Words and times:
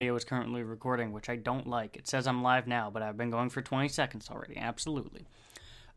video 0.00 0.14
is 0.14 0.24
currently 0.24 0.62
recording, 0.62 1.10
which 1.10 1.28
I 1.28 1.34
don't 1.34 1.66
like. 1.66 1.96
It 1.96 2.06
says 2.06 2.28
I'm 2.28 2.40
live 2.40 2.68
now, 2.68 2.88
but 2.88 3.02
I've 3.02 3.16
been 3.16 3.30
going 3.30 3.50
for 3.50 3.62
20 3.62 3.88
seconds 3.88 4.30
already. 4.30 4.56
Absolutely. 4.56 5.26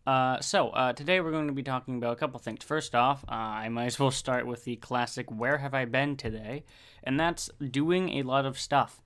Uh, 0.07 0.39
so, 0.39 0.69
uh, 0.69 0.91
today 0.91 1.21
we're 1.21 1.29
going 1.29 1.45
to 1.45 1.53
be 1.53 1.61
talking 1.61 1.97
about 1.97 2.13
a 2.13 2.15
couple 2.15 2.39
things. 2.39 2.63
First 2.63 2.95
off, 2.95 3.23
uh, 3.29 3.33
I 3.33 3.69
might 3.69 3.85
as 3.85 3.99
well 3.99 4.09
start 4.09 4.47
with 4.47 4.63
the 4.63 4.77
classic 4.77 5.29
Where 5.29 5.59
Have 5.59 5.75
I 5.75 5.85
Been 5.85 6.17
Today? 6.17 6.63
And 7.03 7.19
that's 7.19 7.51
doing 7.69 8.09
a 8.17 8.23
lot 8.23 8.47
of 8.47 8.57
stuff. 8.57 9.03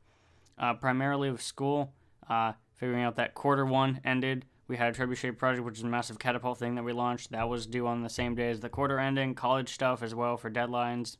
Uh, 0.58 0.73
primarily 0.76 1.30
with 1.30 1.41
school, 1.41 1.91
uh, 2.30 2.54
figuring 2.77 3.04
out 3.04 3.18
that 3.18 3.34
quarter 3.34 3.66
one 3.66 4.00
ended. 4.05 4.46
We 4.70 4.77
had 4.77 4.96
a 4.96 4.98
Trebuchet 4.98 5.38
project, 5.38 5.66
which 5.66 5.80
is 5.80 5.84
a 5.84 5.88
massive 5.88 6.20
catapult 6.20 6.57
thing 6.57 6.75
that 6.75 6.84
we 6.84 6.93
launched. 6.93 7.32
That 7.32 7.50
was 7.50 7.68
due 7.68 7.86
on 7.86 8.02
the 8.02 8.09
same 8.09 8.34
day 8.34 8.50
as 8.50 8.62
the 8.62 8.70
quarter 8.70 8.98
ending. 8.98 9.36
College 9.36 9.73
stuff 9.73 10.02
as 10.02 10.16
well 10.16 10.38
for 10.38 10.50
deadlines. 10.50 11.18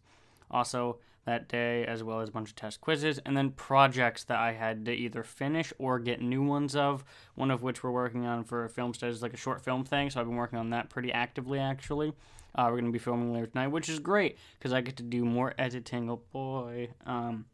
Also, 0.50 1.00
that 1.26 1.50
day, 1.50 1.86
as 1.86 2.04
well 2.04 2.22
as 2.22 2.30
a 2.30 2.32
bunch 2.32 2.50
of 2.50 2.56
test 2.56 2.82
quizzes, 2.82 3.20
and 3.26 3.36
then 3.36 3.52
projects 3.52 4.24
that 4.26 4.38
I 4.38 4.54
had 4.54 4.86
to 4.86 4.94
either 4.94 5.24
finish 5.24 5.74
or 5.80 6.00
get 6.00 6.22
new 6.22 6.44
ones 6.44 6.76
of, 6.76 7.04
one 7.34 7.52
of 7.52 7.64
which 7.64 7.84
we're 7.84 7.92
working 7.92 8.26
on 8.26 8.44
for 8.44 8.64
a 8.64 8.70
film 8.70 8.94
studies, 8.94 9.22
like 9.22 9.34
a 9.34 9.38
short 9.38 9.64
film 9.64 9.84
thing, 9.84 10.10
so 10.10 10.20
I've 10.20 10.28
been 10.28 10.36
working 10.36 10.60
on 10.60 10.70
that 10.70 10.90
pretty 10.90 11.12
actively, 11.12 11.60
actually. 11.60 12.14
Uh, 12.54 12.66
we're 12.66 12.80
going 12.80 12.86
to 12.86 12.92
be 12.92 13.00
filming 13.00 13.34
later 13.34 13.48
tonight, 13.48 13.68
which 13.68 13.90
is 13.90 14.00
great, 14.00 14.38
because 14.58 14.72
I 14.72 14.82
get 14.82 14.98
to 14.98 15.04
do 15.04 15.26
more 15.26 15.54
editing, 15.58 16.10
oh 16.10 16.22
boy. 16.32 16.90
Um, 17.06 17.46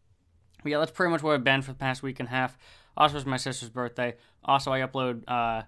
yeah, 0.64 0.78
that's 0.78 0.92
pretty 0.92 1.12
much 1.12 1.24
what 1.24 1.34
I've 1.34 1.44
been 1.44 1.62
for 1.62 1.72
the 1.72 1.78
past 1.78 2.04
week 2.04 2.20
and 2.20 2.28
a 2.28 2.32
half. 2.32 2.58
Also, 2.96 3.18
it's 3.18 3.26
my 3.26 3.38
sister's 3.38 3.70
birthday. 3.70 4.16
Also, 4.44 4.72
I 4.72 4.82
upload 4.82 5.24
uh, 5.28 5.64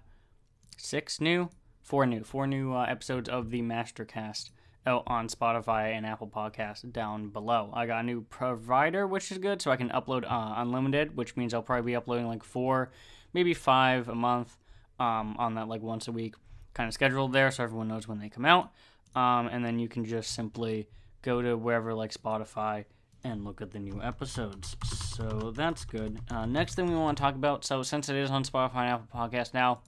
six 0.76 1.20
new, 1.20 1.48
four 1.82 2.06
new, 2.06 2.22
four 2.22 2.46
new 2.46 2.74
uh, 2.74 2.84
episodes 2.84 3.28
of 3.28 3.50
the 3.50 3.62
Mastercast 3.62 4.50
out 4.86 5.04
on 5.06 5.28
Spotify 5.28 5.92
and 5.92 6.04
Apple 6.04 6.28
Podcasts 6.28 6.90
down 6.92 7.28
below. 7.28 7.70
I 7.72 7.86
got 7.86 8.00
a 8.00 8.02
new 8.02 8.22
provider, 8.22 9.06
which 9.06 9.30
is 9.32 9.38
good, 9.38 9.62
so 9.62 9.70
I 9.70 9.76
can 9.76 9.88
upload 9.90 10.24
uh, 10.24 10.54
unlimited, 10.56 11.16
which 11.16 11.36
means 11.36 11.54
I'll 11.54 11.62
probably 11.62 11.92
be 11.92 11.96
uploading 11.96 12.26
like 12.26 12.44
four, 12.44 12.90
maybe 13.32 13.54
five 13.54 14.08
a 14.08 14.14
month 14.14 14.56
um, 15.00 15.36
on 15.38 15.54
that 15.54 15.68
like 15.68 15.82
once 15.82 16.08
a 16.08 16.12
week 16.12 16.34
kind 16.74 16.88
of 16.88 16.94
schedule 16.94 17.28
there, 17.28 17.50
so 17.50 17.62
everyone 17.62 17.88
knows 17.88 18.06
when 18.06 18.18
they 18.18 18.28
come 18.28 18.44
out. 18.44 18.72
Um, 19.14 19.46
and 19.46 19.64
then 19.64 19.78
you 19.78 19.88
can 19.88 20.04
just 20.04 20.34
simply 20.34 20.88
go 21.22 21.40
to 21.40 21.56
wherever 21.56 21.94
like 21.94 22.12
Spotify 22.12 22.84
and 23.22 23.44
look 23.44 23.62
at 23.62 23.70
the 23.70 23.78
new 23.78 24.02
episodes. 24.02 24.76
So 24.84 25.52
that's 25.56 25.84
good. 25.84 26.20
Uh, 26.30 26.44
next 26.44 26.74
thing 26.74 26.86
we 26.86 26.96
want 26.96 27.16
to 27.16 27.22
talk 27.22 27.34
about. 27.36 27.64
So 27.64 27.82
since 27.82 28.08
it 28.08 28.16
is 28.16 28.30
on 28.30 28.44
Spotify 28.44 28.82
and 28.82 28.90
Apple 28.90 29.08
Podcast 29.14 29.54
now, 29.54 29.80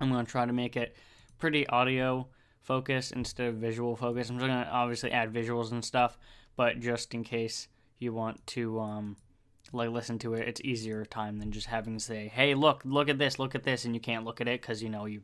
I'm 0.00 0.10
going 0.10 0.24
to 0.24 0.30
try 0.30 0.46
to 0.46 0.52
make 0.52 0.76
it 0.76 0.96
pretty 1.38 1.66
audio 1.66 2.28
focus 2.64 3.12
instead 3.12 3.46
of 3.46 3.56
visual 3.56 3.94
focus. 3.94 4.30
I'm 4.30 4.38
just 4.38 4.48
gonna 4.48 4.68
obviously 4.70 5.12
add 5.12 5.32
visuals 5.32 5.70
and 5.70 5.84
stuff, 5.84 6.18
but 6.56 6.80
just 6.80 7.14
in 7.14 7.22
case 7.22 7.68
you 7.98 8.12
want 8.12 8.44
to 8.48 8.80
um, 8.80 9.16
like 9.72 9.90
listen 9.90 10.18
to 10.20 10.34
it, 10.34 10.48
it's 10.48 10.60
easier 10.62 11.04
time 11.04 11.38
than 11.38 11.52
just 11.52 11.66
having 11.66 11.94
to 11.94 12.04
say, 12.04 12.28
"Hey, 12.28 12.54
look, 12.54 12.82
look 12.84 13.08
at 13.08 13.18
this, 13.18 13.38
look 13.38 13.54
at 13.54 13.62
this," 13.62 13.84
and 13.84 13.94
you 13.94 14.00
can't 14.00 14.24
look 14.24 14.40
at 14.40 14.48
it 14.48 14.60
because 14.60 14.82
you 14.82 14.88
know 14.88 15.04
you 15.04 15.22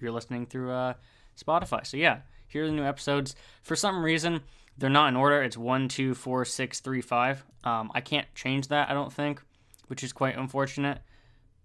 you're 0.00 0.12
listening 0.12 0.46
through 0.46 0.70
uh, 0.70 0.94
Spotify. 1.36 1.86
So 1.86 1.96
yeah, 1.96 2.20
here 2.48 2.64
are 2.64 2.66
the 2.66 2.72
new 2.72 2.84
episodes. 2.84 3.34
For 3.62 3.76
some 3.76 4.04
reason, 4.04 4.40
they're 4.78 4.88
not 4.88 5.08
in 5.08 5.16
order. 5.16 5.42
It's 5.42 5.56
one, 5.56 5.88
two, 5.88 6.14
four, 6.14 6.44
six, 6.44 6.80
three, 6.80 7.00
five. 7.00 7.44
Um, 7.64 7.90
I 7.94 8.00
can't 8.00 8.26
change 8.34 8.68
that. 8.68 8.88
I 8.88 8.94
don't 8.94 9.12
think, 9.12 9.42
which 9.88 10.04
is 10.04 10.12
quite 10.12 10.36
unfortunate. 10.36 10.98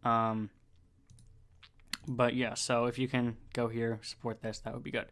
Um, 0.03 0.49
but 2.07 2.35
yeah, 2.35 2.53
so 2.53 2.85
if 2.85 2.97
you 2.97 3.07
can 3.07 3.37
go 3.53 3.67
here, 3.67 3.99
support 4.01 4.41
this, 4.41 4.59
that 4.59 4.73
would 4.73 4.83
be 4.83 4.91
good. 4.91 5.05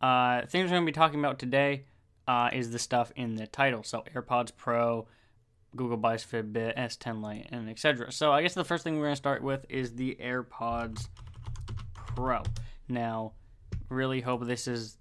Uh, 0.00 0.46
things 0.46 0.64
we're 0.64 0.76
going 0.76 0.82
to 0.82 0.86
be 0.86 0.92
talking 0.92 1.20
about 1.20 1.38
today 1.38 1.84
uh, 2.26 2.50
is 2.52 2.70
the 2.70 2.78
stuff 2.78 3.12
in 3.16 3.36
the 3.36 3.46
title. 3.46 3.82
So 3.82 4.04
AirPods 4.14 4.52
Pro, 4.56 5.06
Google 5.76 5.96
Buys 5.96 6.24
Fitbit, 6.24 6.76
S10 6.76 7.22
Lite, 7.22 7.48
and 7.50 7.68
etc. 7.68 8.10
So 8.12 8.32
I 8.32 8.42
guess 8.42 8.54
the 8.54 8.64
first 8.64 8.84
thing 8.84 8.96
we're 8.96 9.06
going 9.06 9.12
to 9.12 9.16
start 9.16 9.42
with 9.42 9.64
is 9.68 9.94
the 9.94 10.16
AirPods 10.20 11.08
Pro. 11.94 12.42
Now, 12.88 13.32
really 13.88 14.20
hope 14.20 14.44
this 14.44 14.66
is. 14.66 14.96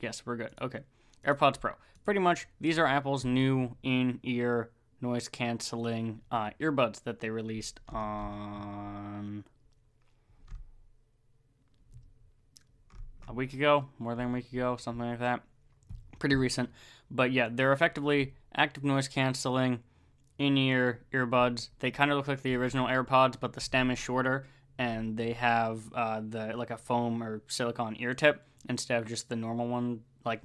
Yes, 0.00 0.22
we're 0.24 0.36
good. 0.36 0.52
Okay. 0.60 0.80
AirPods 1.26 1.60
Pro. 1.60 1.72
Pretty 2.04 2.20
much, 2.20 2.46
these 2.60 2.78
are 2.78 2.86
Apple's 2.86 3.24
new 3.24 3.76
in 3.82 4.20
ear 4.22 4.70
noise 5.00 5.28
canceling 5.28 6.20
uh, 6.30 6.50
earbuds 6.60 7.02
that 7.02 7.20
they 7.20 7.30
released 7.30 7.80
on 7.88 9.44
a 13.28 13.32
week 13.32 13.52
ago, 13.52 13.86
more 13.98 14.14
than 14.14 14.30
a 14.30 14.32
week 14.32 14.52
ago, 14.52 14.76
something 14.76 15.08
like 15.08 15.20
that. 15.20 15.42
Pretty 16.18 16.36
recent. 16.36 16.70
But 17.10 17.32
yeah, 17.32 17.48
they're 17.50 17.72
effectively 17.72 18.34
active 18.54 18.84
noise 18.84 19.08
canceling 19.08 19.80
in 20.38 20.56
ear 20.56 21.00
earbuds. 21.12 21.68
They 21.78 21.90
kind 21.90 22.10
of 22.10 22.16
look 22.16 22.28
like 22.28 22.42
the 22.42 22.54
original 22.54 22.86
AirPods, 22.86 23.36
but 23.38 23.52
the 23.52 23.60
stem 23.60 23.90
is 23.90 23.98
shorter 23.98 24.46
and 24.78 25.16
they 25.16 25.32
have 25.32 25.80
uh, 25.94 26.20
the 26.26 26.56
like 26.56 26.70
a 26.70 26.76
foam 26.76 27.22
or 27.22 27.42
silicone 27.48 27.96
ear 27.98 28.14
tip 28.14 28.42
instead 28.68 29.00
of 29.00 29.08
just 29.08 29.28
the 29.28 29.36
normal 29.36 29.68
one 29.68 30.00
like 30.24 30.42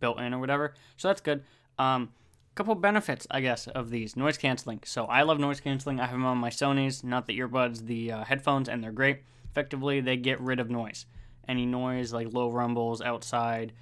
built 0.00 0.18
in 0.20 0.34
or 0.34 0.38
whatever. 0.38 0.74
So 0.96 1.08
that's 1.08 1.20
good. 1.20 1.44
Um, 1.78 2.10
couple 2.54 2.74
benefits, 2.74 3.26
I 3.30 3.40
guess, 3.40 3.66
of 3.68 3.90
these 3.90 4.16
noise 4.16 4.36
canceling. 4.36 4.80
So 4.84 5.06
I 5.06 5.22
love 5.22 5.38
noise 5.38 5.60
canceling. 5.60 6.00
I 6.00 6.06
have 6.06 6.12
them 6.12 6.26
on 6.26 6.38
my 6.38 6.50
Sony's, 6.50 7.02
not 7.02 7.26
the 7.26 7.38
earbuds, 7.38 7.86
the 7.86 8.12
uh, 8.12 8.24
headphones, 8.24 8.68
and 8.68 8.84
they're 8.84 8.92
great. 8.92 9.22
Effectively, 9.50 10.00
they 10.00 10.16
get 10.16 10.40
rid 10.40 10.60
of 10.60 10.70
noise 10.70 11.06
any 11.48 11.66
noise 11.66 12.12
like 12.12 12.32
low 12.32 12.50
rumbles 12.50 13.00
outside, 13.00 13.72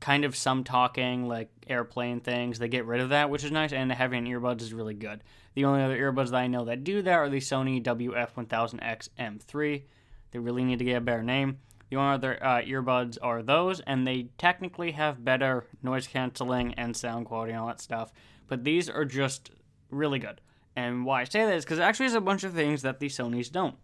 kind 0.00 0.24
of 0.24 0.36
some 0.36 0.64
talking 0.64 1.28
like 1.28 1.50
airplane 1.66 2.20
things. 2.20 2.58
They 2.58 2.68
get 2.68 2.86
rid 2.86 3.00
of 3.00 3.10
that, 3.10 3.30
which 3.30 3.44
is 3.44 3.50
nice, 3.50 3.72
and 3.72 3.92
having 3.92 4.24
earbuds 4.24 4.62
is 4.62 4.72
really 4.72 4.94
good. 4.94 5.22
The 5.54 5.64
only 5.64 5.82
other 5.82 5.98
earbuds 5.98 6.30
that 6.30 6.36
I 6.36 6.46
know 6.46 6.64
that 6.64 6.84
do 6.84 7.02
that 7.02 7.12
are 7.12 7.28
the 7.28 7.38
Sony 7.38 7.82
WF-1000X 7.82 9.08
M3. 9.18 9.82
They 10.30 10.38
really 10.38 10.64
need 10.64 10.78
to 10.78 10.84
get 10.84 10.96
a 10.96 11.00
better 11.00 11.22
name. 11.22 11.58
The 11.90 11.96
only 11.96 12.14
other 12.14 12.42
uh, 12.42 12.62
earbuds 12.62 13.18
are 13.20 13.42
those, 13.42 13.80
and 13.80 14.06
they 14.06 14.28
technically 14.38 14.92
have 14.92 15.24
better 15.24 15.66
noise 15.82 16.06
canceling 16.06 16.72
and 16.74 16.96
sound 16.96 17.26
quality 17.26 17.52
and 17.52 17.60
all 17.60 17.66
that 17.66 17.80
stuff. 17.80 18.12
But 18.46 18.62
these 18.62 18.88
are 18.88 19.04
just 19.04 19.50
really 19.90 20.20
good. 20.20 20.40
And 20.76 21.04
why 21.04 21.22
I 21.22 21.24
say 21.24 21.44
that 21.44 21.54
is 21.54 21.64
because 21.64 21.80
actually 21.80 22.06
there's 22.06 22.14
a 22.14 22.20
bunch 22.20 22.44
of 22.44 22.54
things 22.54 22.82
that 22.82 23.00
the 23.00 23.08
Sonys 23.08 23.50
don't. 23.50 23.74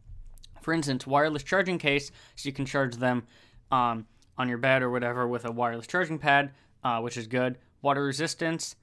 For 0.66 0.72
instance, 0.72 1.06
wireless 1.06 1.44
charging 1.44 1.78
case, 1.78 2.10
so 2.34 2.49
you 2.49 2.53
can 2.53 2.66
charge 2.66 2.97
them 2.97 3.22
um, 3.71 4.04
on 4.37 4.49
your 4.49 4.59
bed 4.59 4.82
or 4.82 4.91
whatever 4.91 5.28
with 5.28 5.44
a 5.44 5.53
wireless 5.53 5.87
charging 5.87 6.19
pad, 6.19 6.50
uh, 6.82 6.99
which 6.99 7.16
is 7.16 7.28
good. 7.28 7.59
Water 7.82 8.03
resistance, 8.03 8.75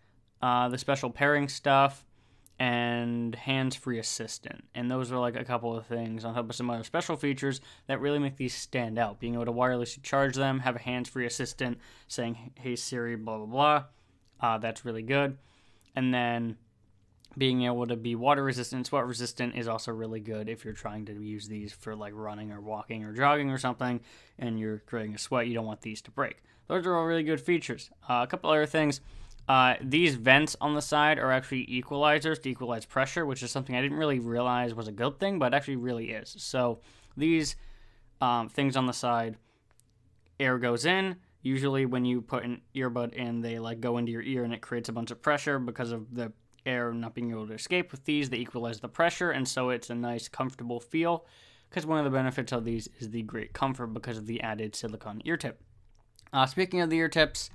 uh, 0.41 0.69
the 0.69 0.77
special 0.77 1.09
pairing 1.09 1.49
stuff, 1.49 2.05
and 2.57 3.35
hands-free 3.35 3.99
assistant. 3.99 4.63
And 4.73 4.89
those 4.89 5.11
are 5.11 5.19
like 5.19 5.35
a 5.35 5.43
couple 5.43 5.75
of 5.75 5.85
things 5.85 6.23
on 6.23 6.35
top 6.35 6.49
of 6.49 6.55
some 6.55 6.69
other 6.69 6.85
special 6.85 7.17
features 7.17 7.59
that 7.87 7.99
really 7.99 8.17
make 8.17 8.37
these 8.37 8.55
stand 8.55 8.97
out. 8.97 9.19
Being 9.19 9.33
able 9.33 9.43
to 9.43 9.51
wirelessly 9.51 10.01
charge 10.03 10.37
them, 10.37 10.59
have 10.59 10.77
a 10.77 10.79
hands-free 10.79 11.25
assistant 11.25 11.79
saying, 12.07 12.53
"Hey 12.55 12.77
Siri," 12.77 13.17
blah 13.17 13.39
blah 13.39 13.45
blah. 13.45 13.83
Uh, 14.39 14.57
that's 14.57 14.85
really 14.85 15.03
good. 15.03 15.37
And 15.97 16.13
then 16.13 16.55
being 17.37 17.63
able 17.63 17.87
to 17.87 17.95
be 17.95 18.15
water 18.15 18.43
resistant, 18.43 18.87
sweat 18.87 19.05
resistant 19.05 19.55
is 19.55 19.67
also 19.67 19.91
really 19.91 20.19
good 20.19 20.49
if 20.49 20.63
you're 20.63 20.73
trying 20.73 21.05
to 21.05 21.13
use 21.13 21.47
these 21.47 21.73
for 21.73 21.95
like 21.95 22.13
running 22.15 22.51
or 22.51 22.61
walking 22.61 23.03
or 23.03 23.13
jogging 23.13 23.49
or 23.49 23.57
something 23.57 23.99
and 24.37 24.59
you're 24.59 24.79
creating 24.85 25.15
a 25.15 25.17
sweat. 25.17 25.47
You 25.47 25.53
don't 25.53 25.65
want 25.65 25.81
these 25.81 26.01
to 26.03 26.11
break. 26.11 26.43
Those 26.67 26.85
are 26.85 26.95
all 26.95 27.05
really 27.05 27.23
good 27.23 27.41
features. 27.41 27.89
Uh, 28.09 28.21
a 28.23 28.27
couple 28.27 28.49
other 28.49 28.65
things. 28.65 29.01
Uh, 29.47 29.75
these 29.81 30.15
vents 30.15 30.55
on 30.61 30.73
the 30.73 30.81
side 30.81 31.19
are 31.19 31.31
actually 31.31 31.65
equalizers 31.65 32.41
to 32.41 32.49
equalize 32.49 32.85
pressure, 32.85 33.25
which 33.25 33.43
is 33.43 33.51
something 33.51 33.75
I 33.75 33.81
didn't 33.81 33.97
really 33.97 34.19
realize 34.19 34.73
was 34.73 34.87
a 34.87 34.93
good 34.93 35.19
thing, 35.19 35.37
but 35.37 35.53
actually 35.53 35.75
really 35.75 36.11
is. 36.11 36.33
So 36.37 36.79
these 37.17 37.57
um, 38.21 38.47
things 38.47 38.77
on 38.77 38.85
the 38.85 38.93
side, 38.93 39.35
air 40.39 40.57
goes 40.57 40.85
in. 40.85 41.17
Usually, 41.41 41.85
when 41.85 42.05
you 42.05 42.21
put 42.21 42.45
an 42.45 42.61
earbud 42.73 43.13
in, 43.13 43.41
they 43.41 43.59
like 43.59 43.81
go 43.81 43.97
into 43.97 44.13
your 44.13 44.21
ear 44.21 44.45
and 44.45 44.53
it 44.53 44.61
creates 44.61 44.87
a 44.87 44.93
bunch 44.93 45.11
of 45.11 45.21
pressure 45.21 45.59
because 45.59 45.91
of 45.91 46.15
the 46.15 46.31
air 46.65 46.93
not 46.93 47.13
being 47.13 47.31
able 47.31 47.47
to 47.47 47.53
escape 47.53 47.91
with 47.91 48.05
these. 48.05 48.29
They 48.29 48.37
equalize 48.37 48.79
the 48.79 48.89
pressure, 48.89 49.31
and 49.31 49.47
so 49.47 49.69
it's 49.69 49.89
a 49.89 49.95
nice, 49.95 50.27
comfortable 50.27 50.79
feel. 50.79 51.25
Because 51.69 51.85
one 51.85 51.97
of 51.97 52.05
the 52.05 52.11
benefits 52.11 52.51
of 52.51 52.65
these 52.65 52.87
is 52.99 53.09
the 53.09 53.23
great 53.23 53.53
comfort 53.53 53.87
because 53.87 54.17
of 54.17 54.27
the 54.27 54.41
added 54.41 54.75
silicone 54.75 55.21
ear 55.25 55.37
tip. 55.37 55.59
Uh, 56.31 56.45
speaking 56.45 56.81
of 56.81 56.89
the 56.89 56.97
ear 56.97 57.09
tips, 57.09 57.49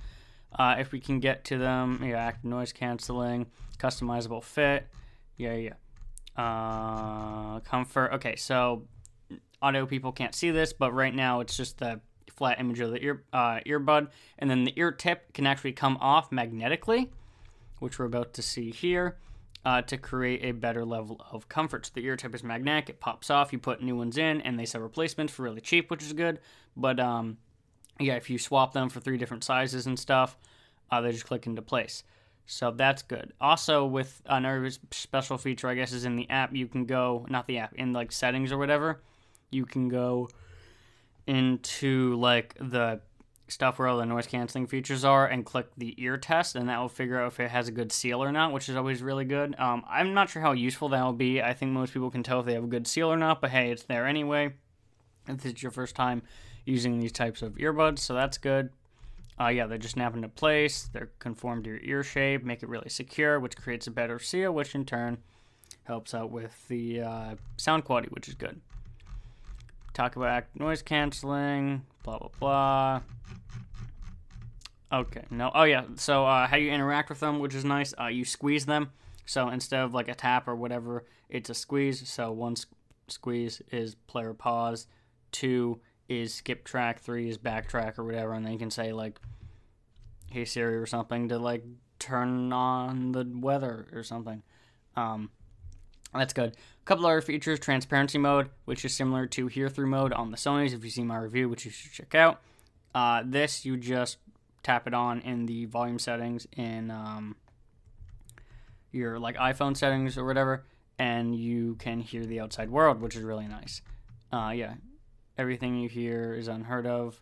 uh, 0.57 0.75
if 0.77 0.91
we 0.91 0.99
can 0.99 1.19
get 1.19 1.45
to 1.45 1.57
them, 1.57 2.01
yeah, 2.03 2.17
active 2.17 2.45
noise 2.45 2.73
canceling, 2.73 3.45
customizable 3.77 4.43
fit, 4.43 4.87
yeah, 5.37 5.53
yeah. 5.53 5.73
Uh, 6.35 7.59
comfort. 7.61 8.11
Okay, 8.13 8.35
so 8.35 8.83
audio 9.61 9.85
people 9.85 10.11
can't 10.11 10.35
see 10.35 10.51
this, 10.51 10.73
but 10.73 10.93
right 10.93 11.13
now 11.13 11.39
it's 11.39 11.55
just 11.55 11.77
the 11.77 11.99
flat 12.29 12.59
image 12.59 12.79
of 12.79 12.91
the 12.91 13.03
ear 13.03 13.23
uh, 13.33 13.59
earbud, 13.65 14.07
and 14.37 14.49
then 14.49 14.63
the 14.63 14.73
ear 14.77 14.91
tip 14.91 15.33
can 15.33 15.45
actually 15.45 15.73
come 15.73 15.97
off 15.99 16.31
magnetically 16.31 17.09
which 17.79 17.99
we're 17.99 18.05
about 18.05 18.33
to 18.33 18.41
see 18.41 18.71
here, 18.71 19.17
uh, 19.65 19.81
to 19.83 19.97
create 19.97 20.43
a 20.43 20.51
better 20.51 20.85
level 20.85 21.25
of 21.31 21.49
comfort. 21.49 21.85
So 21.85 21.91
the 21.95 22.05
ear 22.05 22.15
tip 22.15 22.33
is 22.33 22.43
magnetic, 22.43 22.89
it 22.89 22.99
pops 22.99 23.29
off, 23.29 23.51
you 23.51 23.59
put 23.59 23.81
new 23.81 23.95
ones 23.95 24.17
in, 24.17 24.41
and 24.41 24.57
they 24.57 24.65
sell 24.65 24.81
replacements 24.81 25.33
for 25.33 25.43
really 25.43 25.61
cheap, 25.61 25.91
which 25.91 26.03
is 26.03 26.13
good. 26.13 26.39
But 26.75 26.99
um, 26.99 27.37
yeah, 27.99 28.15
if 28.15 28.29
you 28.29 28.37
swap 28.37 28.73
them 28.73 28.89
for 28.89 28.99
three 28.99 29.17
different 29.17 29.43
sizes 29.43 29.85
and 29.85 29.99
stuff, 29.99 30.37
uh, 30.91 31.01
they 31.01 31.11
just 31.11 31.25
click 31.25 31.45
into 31.45 31.61
place. 31.61 32.03
So 32.45 32.71
that's 32.71 33.03
good. 33.03 33.33
Also, 33.39 33.85
with 33.85 34.21
another 34.25 34.71
special 34.89 35.37
feature, 35.37 35.67
I 35.67 35.75
guess, 35.75 35.93
is 35.93 36.05
in 36.05 36.15
the 36.15 36.27
app, 36.31 36.55
you 36.55 36.67
can 36.67 36.85
go, 36.85 37.27
not 37.29 37.45
the 37.45 37.59
app, 37.59 37.73
in 37.75 37.93
like 37.93 38.11
settings 38.11 38.51
or 38.51 38.57
whatever, 38.57 39.01
you 39.51 39.65
can 39.65 39.87
go 39.87 40.29
into 41.27 42.15
like 42.15 42.55
the 42.59 43.01
stuff 43.51 43.79
where 43.79 43.87
all 43.87 43.97
the 43.97 44.05
noise 44.05 44.27
canceling 44.27 44.67
features 44.67 45.03
are 45.03 45.25
and 45.25 45.45
click 45.45 45.67
the 45.77 45.95
ear 46.01 46.17
test, 46.17 46.55
and 46.55 46.69
that 46.69 46.79
will 46.79 46.89
figure 46.89 47.19
out 47.19 47.27
if 47.27 47.39
it 47.39 47.49
has 47.49 47.67
a 47.67 47.71
good 47.71 47.91
seal 47.91 48.23
or 48.23 48.31
not, 48.31 48.51
which 48.53 48.69
is 48.69 48.75
always 48.75 49.01
really 49.01 49.25
good. 49.25 49.55
Um, 49.59 49.83
I'm 49.89 50.13
not 50.13 50.29
sure 50.29 50.41
how 50.41 50.51
useful 50.51 50.89
that 50.89 51.03
will 51.03 51.13
be. 51.13 51.41
I 51.41 51.53
think 51.53 51.71
most 51.71 51.93
people 51.93 52.11
can 52.11 52.23
tell 52.23 52.39
if 52.39 52.45
they 52.45 52.53
have 52.53 52.63
a 52.63 52.67
good 52.67 52.87
seal 52.87 53.11
or 53.11 53.17
not, 53.17 53.41
but 53.41 53.51
hey, 53.51 53.71
it's 53.71 53.83
there 53.83 54.05
anyway. 54.05 54.53
If 55.27 55.37
this 55.37 55.53
is 55.53 55.63
your 55.63 55.71
first 55.71 55.95
time 55.95 56.21
using 56.65 56.99
these 56.99 57.11
types 57.11 57.41
of 57.41 57.53
earbuds, 57.55 57.99
so 57.99 58.13
that's 58.13 58.37
good. 58.37 58.69
Uh, 59.39 59.47
yeah, 59.47 59.65
they 59.67 59.77
just 59.77 59.93
snap 59.93 60.15
into 60.15 60.27
place. 60.27 60.89
They're 60.91 61.09
conformed 61.19 61.63
to 61.63 61.69
your 61.69 61.79
ear 61.81 62.03
shape, 62.03 62.43
make 62.43 62.61
it 62.61 62.69
really 62.69 62.89
secure, 62.89 63.39
which 63.39 63.55
creates 63.55 63.87
a 63.87 63.91
better 63.91 64.19
seal, 64.19 64.51
which 64.51 64.75
in 64.75 64.85
turn 64.85 65.17
helps 65.83 66.13
out 66.13 66.29
with 66.29 66.67
the 66.67 67.01
uh, 67.01 67.35
sound 67.57 67.85
quality, 67.85 68.09
which 68.11 68.27
is 68.27 68.35
good. 68.35 68.59
Talk 69.99 70.15
about 70.15 70.45
noise 70.57 70.81
canceling, 70.81 71.81
blah 72.03 72.19
blah 72.19 72.29
blah. 72.39 73.01
Okay, 74.93 75.25
no, 75.29 75.51
oh 75.53 75.63
yeah. 75.63 75.83
So 75.95 76.25
uh, 76.25 76.47
how 76.47 76.55
you 76.55 76.71
interact 76.71 77.09
with 77.09 77.19
them, 77.19 77.39
which 77.39 77.53
is 77.53 77.65
nice. 77.65 77.93
Uh, 77.99 78.05
you 78.05 78.23
squeeze 78.23 78.65
them. 78.65 78.91
So 79.25 79.49
instead 79.49 79.81
of 79.81 79.93
like 79.93 80.07
a 80.07 80.15
tap 80.15 80.47
or 80.47 80.55
whatever, 80.55 81.03
it's 81.27 81.49
a 81.49 81.53
squeeze. 81.53 82.07
So 82.07 82.31
one 82.31 82.55
squeeze 83.09 83.61
is 83.73 83.95
player 83.95 84.33
pause, 84.33 84.87
two 85.33 85.81
is 86.07 86.33
skip 86.33 86.63
track, 86.63 87.01
three 87.01 87.27
is 87.27 87.37
backtrack 87.37 87.99
or 87.99 88.05
whatever, 88.05 88.31
and 88.31 88.45
then 88.45 88.53
you 88.53 88.59
can 88.59 88.71
say 88.71 88.93
like, 88.93 89.19
"Hey 90.31 90.45
Siri" 90.45 90.77
or 90.77 90.85
something 90.85 91.27
to 91.27 91.37
like 91.37 91.65
turn 91.99 92.53
on 92.53 93.11
the 93.11 93.29
weather 93.29 93.89
or 93.91 94.03
something. 94.03 94.43
Um, 94.95 95.29
that's 96.13 96.33
good. 96.33 96.51
A 96.51 96.85
couple 96.85 97.05
other 97.05 97.21
features: 97.21 97.59
transparency 97.59 98.17
mode, 98.17 98.49
which 98.65 98.83
is 98.83 98.93
similar 98.93 99.27
to 99.27 99.47
hear 99.47 99.69
through 99.69 99.87
mode 99.87 100.13
on 100.13 100.31
the 100.31 100.37
Sony's. 100.37 100.73
If 100.73 100.83
you 100.83 100.89
see 100.89 101.03
my 101.03 101.17
review, 101.17 101.49
which 101.49 101.65
you 101.65 101.71
should 101.71 101.91
check 101.91 102.15
out. 102.15 102.41
Uh, 102.95 103.21
this 103.23 103.65
you 103.65 103.77
just 103.77 104.17
tap 104.63 104.87
it 104.87 104.93
on 104.93 105.21
in 105.21 105.45
the 105.45 105.65
volume 105.65 105.99
settings 105.99 106.47
in 106.57 106.89
um, 106.89 107.35
your 108.91 109.19
like 109.19 109.37
iPhone 109.37 109.77
settings 109.77 110.17
or 110.17 110.25
whatever, 110.25 110.63
and 110.97 111.35
you 111.35 111.75
can 111.75 111.99
hear 111.99 112.25
the 112.25 112.39
outside 112.39 112.69
world, 112.69 113.01
which 113.01 113.15
is 113.15 113.21
really 113.21 113.47
nice. 113.47 113.81
Uh, 114.31 114.51
yeah, 114.55 114.75
everything 115.37 115.77
you 115.77 115.89
hear 115.89 116.33
is 116.33 116.47
unheard 116.47 116.87
of. 116.87 117.21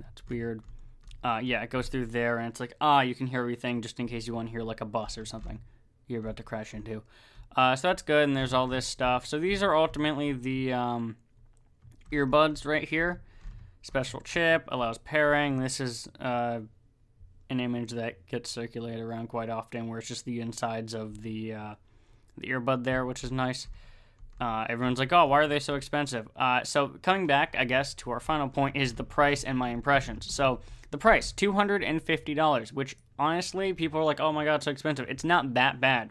That's 0.00 0.26
weird. 0.28 0.62
Uh, 1.24 1.40
yeah, 1.42 1.62
it 1.62 1.70
goes 1.70 1.88
through 1.88 2.06
there, 2.06 2.38
and 2.38 2.48
it's 2.48 2.58
like, 2.58 2.74
ah, 2.80 3.00
you 3.00 3.14
can 3.14 3.28
hear 3.28 3.40
everything 3.40 3.80
just 3.80 4.00
in 4.00 4.08
case 4.08 4.26
you 4.26 4.34
want 4.34 4.48
to 4.48 4.52
hear 4.52 4.62
like 4.62 4.80
a 4.80 4.84
bus 4.84 5.16
or 5.16 5.24
something 5.24 5.60
you're 6.08 6.20
about 6.20 6.36
to 6.36 6.42
crash 6.42 6.74
into. 6.74 7.02
Uh, 7.56 7.76
so 7.76 7.88
that's 7.88 8.02
good, 8.02 8.24
and 8.24 8.36
there's 8.36 8.52
all 8.52 8.66
this 8.66 8.86
stuff. 8.86 9.26
So 9.26 9.38
these 9.38 9.62
are 9.62 9.76
ultimately 9.76 10.32
the 10.32 10.72
um, 10.72 11.16
earbuds 12.10 12.66
right 12.66 12.88
here. 12.88 13.22
Special 13.82 14.20
chip 14.20 14.64
allows 14.68 14.98
pairing. 14.98 15.58
This 15.58 15.80
is 15.80 16.08
uh, 16.20 16.60
an 17.50 17.60
image 17.60 17.92
that 17.92 18.26
gets 18.26 18.50
circulated 18.50 19.00
around 19.00 19.28
quite 19.28 19.50
often, 19.50 19.88
where 19.88 19.98
it's 19.98 20.08
just 20.08 20.24
the 20.24 20.40
insides 20.40 20.94
of 20.94 21.22
the 21.22 21.52
uh, 21.54 21.74
the 22.38 22.48
earbud 22.48 22.84
there, 22.84 23.04
which 23.04 23.24
is 23.24 23.32
nice. 23.32 23.66
Uh, 24.40 24.66
everyone's 24.68 24.98
like, 24.98 25.12
oh, 25.12 25.26
why 25.26 25.38
are 25.38 25.46
they 25.46 25.60
so 25.60 25.74
expensive? 25.74 26.26
Uh, 26.34 26.64
so, 26.64 26.88
coming 27.02 27.28
back, 27.28 27.54
I 27.56 27.64
guess, 27.64 27.94
to 27.94 28.10
our 28.10 28.18
final 28.18 28.48
point 28.48 28.76
is 28.76 28.94
the 28.94 29.04
price 29.04 29.44
and 29.44 29.56
my 29.56 29.68
impressions. 29.68 30.34
So, 30.34 30.60
the 30.90 30.98
price, 30.98 31.32
$250, 31.32 32.72
which 32.72 32.96
honestly, 33.18 33.72
people 33.72 34.00
are 34.00 34.04
like, 34.04 34.18
oh 34.18 34.32
my 34.32 34.44
god, 34.44 34.62
so 34.62 34.70
expensive. 34.70 35.06
It's 35.08 35.22
not 35.22 35.54
that 35.54 35.80
bad. 35.80 36.10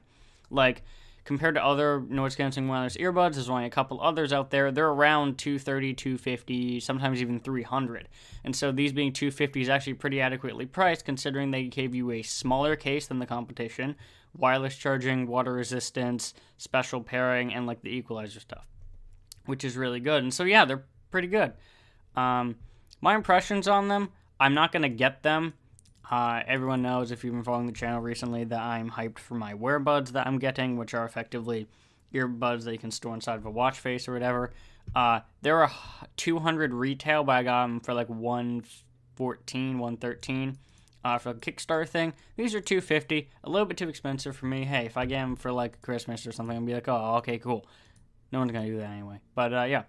Like, 0.49 0.83
compared 1.23 1.55
to 1.55 1.63
other 1.63 2.01
noise 2.09 2.35
canceling 2.35 2.67
wireless 2.67 2.97
earbuds, 2.97 3.33
there's 3.33 3.49
only 3.49 3.65
a 3.65 3.69
couple 3.69 4.01
others 4.01 4.33
out 4.33 4.49
there. 4.49 4.71
They're 4.71 4.89
around 4.89 5.37
230, 5.37 5.93
250, 5.93 6.79
sometimes 6.79 7.21
even 7.21 7.39
300. 7.39 8.09
And 8.43 8.55
so 8.55 8.71
these 8.71 8.91
being 8.91 9.13
250 9.13 9.61
is 9.61 9.69
actually 9.69 9.93
pretty 9.93 10.19
adequately 10.19 10.65
priced 10.65 11.05
considering 11.05 11.51
they 11.51 11.65
gave 11.65 11.93
you 11.93 12.11
a 12.11 12.23
smaller 12.23 12.75
case 12.75 13.07
than 13.07 13.19
the 13.19 13.25
competition, 13.25 13.95
wireless 14.35 14.75
charging, 14.75 15.27
water 15.27 15.53
resistance, 15.53 16.33
special 16.57 17.01
pairing, 17.01 17.53
and 17.53 17.67
like 17.67 17.81
the 17.81 17.89
equalizer 17.89 18.39
stuff, 18.39 18.65
which 19.45 19.63
is 19.63 19.77
really 19.77 19.99
good. 19.99 20.23
And 20.23 20.33
so, 20.33 20.43
yeah, 20.43 20.65
they're 20.65 20.85
pretty 21.11 21.27
good. 21.27 21.53
Um, 22.15 22.55
my 22.99 23.15
impressions 23.15 23.67
on 23.67 23.87
them, 23.87 24.09
I'm 24.39 24.53
not 24.53 24.71
going 24.71 24.83
to 24.83 24.89
get 24.89 25.23
them. 25.23 25.53
Uh, 26.09 26.41
everyone 26.47 26.81
knows 26.81 27.11
if 27.11 27.23
you've 27.23 27.33
been 27.33 27.43
following 27.43 27.67
the 27.67 27.71
channel 27.71 28.01
recently 28.01 28.43
that 28.43 28.59
I'm 28.59 28.89
hyped 28.89 29.19
for 29.19 29.35
my 29.35 29.53
wearbuds 29.53 30.09
that 30.09 30.27
I'm 30.27 30.39
getting, 30.39 30.77
which 30.77 30.93
are 30.93 31.05
effectively 31.05 31.67
earbuds 32.13 32.63
that 32.63 32.73
you 32.73 32.79
can 32.79 32.91
store 32.91 33.13
inside 33.13 33.35
of 33.35 33.45
a 33.45 33.51
watch 33.51 33.79
face 33.79 34.07
or 34.07 34.13
whatever. 34.13 34.51
Uh, 34.95 35.21
there 35.41 35.61
are 35.61 35.71
200 36.17 36.73
retail, 36.73 37.23
but 37.23 37.33
I 37.33 37.43
got 37.43 37.63
them 37.63 37.79
for 37.79 37.93
like 37.93 38.09
114, 38.09 39.79
113 39.79 40.57
uh, 41.03 41.17
for 41.17 41.29
a 41.29 41.33
Kickstarter 41.33 41.87
thing. 41.87 42.13
These 42.35 42.53
are 42.55 42.61
250, 42.61 43.29
a 43.43 43.49
little 43.49 43.65
bit 43.65 43.77
too 43.77 43.89
expensive 43.89 44.35
for 44.35 44.45
me. 44.45 44.65
Hey, 44.65 44.85
if 44.85 44.97
I 44.97 45.05
get 45.05 45.21
them 45.21 45.35
for 45.35 45.51
like 45.51 45.81
Christmas 45.81 46.25
or 46.27 46.31
something, 46.31 46.55
I'll 46.55 46.63
be 46.63 46.73
like, 46.73 46.87
oh, 46.87 47.15
okay, 47.17 47.37
cool. 47.37 47.65
No 48.31 48.39
one's 48.39 48.51
gonna 48.51 48.67
do 48.67 48.77
that 48.77 48.89
anyway. 48.89 49.19
But 49.35 49.53
uh, 49.53 49.63
yeah, 49.63 49.83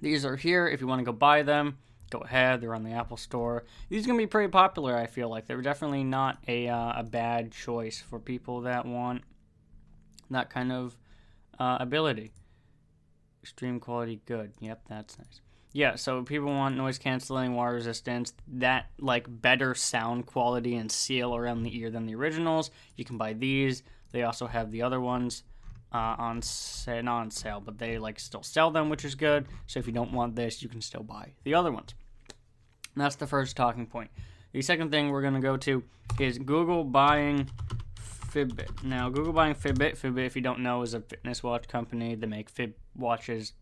these 0.00 0.24
are 0.24 0.36
here 0.36 0.68
if 0.68 0.80
you 0.80 0.86
want 0.86 1.00
to 1.00 1.04
go 1.04 1.12
buy 1.12 1.42
them. 1.42 1.78
Go 2.10 2.18
ahead. 2.18 2.60
They're 2.60 2.74
on 2.74 2.84
the 2.84 2.92
Apple 2.92 3.16
Store. 3.16 3.64
These 3.88 4.04
are 4.04 4.08
gonna 4.08 4.18
be 4.18 4.26
pretty 4.26 4.50
popular. 4.50 4.96
I 4.96 5.06
feel 5.06 5.28
like 5.28 5.46
they're 5.46 5.62
definitely 5.62 6.04
not 6.04 6.38
a 6.46 6.68
uh, 6.68 7.00
a 7.00 7.02
bad 7.02 7.52
choice 7.52 8.00
for 8.00 8.18
people 8.18 8.62
that 8.62 8.86
want 8.86 9.22
that 10.30 10.50
kind 10.50 10.72
of 10.72 10.96
uh, 11.58 11.78
ability. 11.80 12.32
Extreme 13.42 13.80
quality, 13.80 14.20
good. 14.26 14.52
Yep, 14.60 14.82
that's 14.88 15.18
nice 15.18 15.40
yeah, 15.72 15.96
so 15.96 16.22
people 16.22 16.48
want 16.48 16.76
noise 16.76 16.98
canceling, 16.98 17.54
water 17.54 17.74
resistance, 17.74 18.32
that 18.54 18.86
like 18.98 19.26
better 19.28 19.74
sound 19.74 20.26
quality 20.26 20.76
and 20.76 20.90
seal 20.90 21.36
around 21.36 21.62
the 21.62 21.78
ear 21.78 21.90
than 21.90 22.06
the 22.06 22.14
originals. 22.14 22.70
You 22.96 23.04
can 23.04 23.18
buy 23.18 23.34
these. 23.34 23.82
They 24.10 24.22
also 24.22 24.46
have 24.46 24.70
the 24.70 24.82
other 24.82 25.00
ones 25.00 25.44
uh, 25.92 26.16
on 26.18 26.40
not 26.86 27.06
on 27.06 27.30
sale, 27.30 27.60
but 27.64 27.78
they 27.78 27.98
like 27.98 28.18
still 28.18 28.42
sell 28.42 28.70
them, 28.70 28.88
which 28.88 29.04
is 29.04 29.14
good. 29.14 29.46
So 29.66 29.78
if 29.78 29.86
you 29.86 29.92
don't 29.92 30.12
want 30.12 30.34
this, 30.34 30.62
you 30.62 30.68
can 30.68 30.80
still 30.80 31.02
buy 31.02 31.34
the 31.44 31.54
other 31.54 31.70
ones. 31.70 31.94
That's 32.98 33.16
the 33.16 33.26
first 33.26 33.56
talking 33.56 33.86
point. 33.86 34.10
The 34.52 34.62
second 34.62 34.90
thing 34.90 35.10
we're 35.10 35.22
gonna 35.22 35.40
go 35.40 35.56
to 35.58 35.82
is 36.18 36.38
Google 36.38 36.84
buying 36.84 37.48
Fitbit. 38.32 38.82
Now, 38.82 39.08
Google 39.08 39.32
buying 39.32 39.54
Fitbit. 39.54 39.98
Fitbit, 39.98 40.26
if 40.26 40.36
you 40.36 40.42
don't 40.42 40.60
know, 40.60 40.82
is 40.82 40.94
a 40.94 41.00
fitness 41.00 41.42
watch 41.42 41.68
company. 41.68 42.14
They 42.14 42.26
make 42.26 42.50
Fit 42.50 42.76
watches 42.94 43.52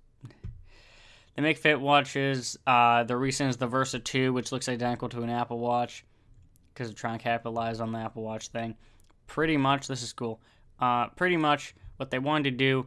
they 1.37 1.43
make 1.43 1.59
Fit 1.59 1.81
watches. 1.81 2.59
Uh, 2.67 3.05
the 3.05 3.17
recent 3.17 3.51
is 3.51 3.59
the 3.59 3.67
Versa 3.67 3.99
2, 3.99 4.33
which 4.33 4.53
looks 4.53 4.69
identical 4.69 5.09
to 5.11 5.23
an 5.23 5.31
Apple 5.31 5.59
Watch 5.59 6.05
because 6.73 6.89
they're 6.89 6.95
trying 6.95 7.19
to 7.19 7.23
capitalize 7.23 7.81
on 7.81 7.93
the 7.93 7.99
Apple 7.99 8.23
Watch 8.23 8.49
thing. 8.49 8.75
Pretty 9.27 9.57
much, 9.57 9.87
this 9.87 10.03
is 10.03 10.13
cool. 10.13 10.41
Uh, 10.81 11.09
pretty 11.09 11.37
much 11.37 11.75
what 11.99 12.11
they 12.11 12.19
wanted 12.19 12.51
to 12.51 12.57
do 12.57 12.87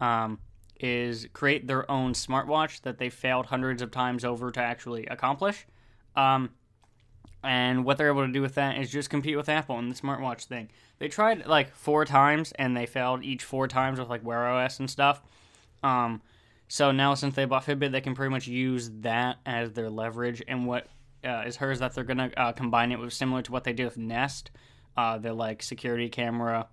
um, 0.00 0.38
is 0.78 1.26
create 1.32 1.66
their 1.66 1.90
own 1.90 2.12
smartwatch 2.12 2.82
that 2.82 2.98
they 2.98 3.08
failed 3.08 3.46
hundreds 3.46 3.80
of 3.80 3.90
times 3.90 4.24
over 4.24 4.50
to 4.50 4.60
actually 4.60 5.06
accomplish. 5.06 5.66
Um, 6.16 6.50
and 7.42 7.84
what 7.84 7.96
they're 7.96 8.08
able 8.08 8.26
to 8.26 8.32
do 8.32 8.42
with 8.42 8.54
that 8.56 8.78
is 8.78 8.90
just 8.90 9.08
compete 9.08 9.36
with 9.36 9.48
Apple 9.48 9.78
in 9.78 9.88
the 9.88 9.94
smartwatch 9.94 10.44
thing. 10.44 10.68
They 10.98 11.08
tried 11.08 11.46
like 11.46 11.74
four 11.74 12.04
times 12.04 12.52
and 12.52 12.76
they 12.76 12.86
failed 12.86 13.24
each 13.24 13.44
four 13.44 13.66
times 13.66 13.98
with 13.98 14.10
like 14.10 14.24
Wear 14.24 14.46
OS 14.46 14.78
and 14.78 14.90
stuff. 14.90 15.22
Um, 15.82 16.20
so 16.68 16.92
now, 16.92 17.14
since 17.14 17.34
they 17.34 17.46
bought 17.46 17.64
Fitbit, 17.64 17.90
they 17.90 18.00
can 18.00 18.14
pretty 18.14 18.30
much 18.30 18.46
use 18.46 18.90
that 19.00 19.38
as 19.44 19.72
their 19.72 19.90
leverage. 19.90 20.42
And 20.46 20.66
what 20.66 20.86
uh, 21.24 21.42
is 21.46 21.56
hers 21.56 21.80
that 21.80 21.94
they're 21.94 22.04
gonna 22.04 22.30
uh, 22.36 22.52
combine 22.52 22.92
it 22.92 22.98
with 22.98 23.12
similar 23.12 23.42
to 23.42 23.52
what 23.52 23.64
they 23.64 23.72
did 23.72 23.86
with 23.86 23.98
Nest, 23.98 24.50
uh, 24.96 25.18
their 25.18 25.32
like 25.32 25.62
security 25.62 26.08
camera, 26.08 26.68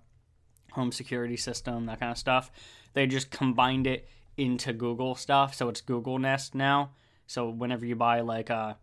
home 0.72 0.92
security 0.92 1.36
system, 1.36 1.86
that 1.86 1.98
kind 1.98 2.12
of 2.12 2.18
stuff. 2.18 2.50
They 2.92 3.06
just 3.06 3.30
combined 3.30 3.86
it 3.86 4.08
into 4.36 4.72
Google 4.72 5.14
stuff, 5.14 5.54
so 5.54 5.68
it's 5.68 5.80
Google 5.80 6.18
Nest 6.18 6.54
now. 6.54 6.90
So 7.26 7.48
whenever 7.48 7.84
you 7.84 7.96
buy 7.96 8.20
like 8.20 8.50
a 8.50 8.76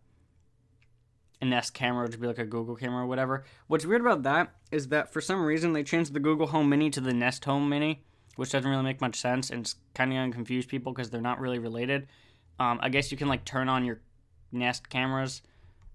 a 1.42 1.46
Nest 1.46 1.74
camera, 1.74 2.04
which 2.04 2.12
would 2.12 2.22
be 2.22 2.28
like 2.28 2.40
a 2.40 2.46
Google 2.46 2.76
camera 2.76 3.04
or 3.04 3.08
whatever. 3.08 3.44
What's 3.68 3.86
weird 3.86 4.02
about 4.02 4.24
that 4.24 4.54
is 4.72 4.88
that 4.90 5.12
for 5.12 5.22
some 5.22 5.46
reason 5.46 5.74
they 5.74 5.84
changed 5.84 6.14
the 6.14 6.20
Google 6.20 6.48
Home 6.48 6.70
Mini 6.70 6.90
to 6.92 7.02
the 7.02 7.14
Nest 7.14 7.46
Home 7.46 7.68
Mini 7.70 8.04
which 8.36 8.52
doesn't 8.52 8.70
really 8.70 8.84
make 8.84 9.02
much 9.02 9.16
sense 9.16 9.50
and 9.50 9.62
it's 9.62 9.76
kind 9.94 10.12
of 10.12 10.16
going 10.16 10.32
to 10.32 10.36
confuse 10.36 10.66
people 10.66 10.94
because 10.94 11.10
they're 11.10 11.22
not 11.22 11.40
really 11.40 11.60
related. 11.60 12.08
Um, 12.60 12.80
I 12.82 12.90
guess 12.90 13.12
you 13.12 13.18
can 13.18 13.28
like 13.28 13.46
turn 13.46 13.70
on 13.70 13.86
your 13.86 14.02
Nest 14.52 14.90
cameras, 14.90 15.42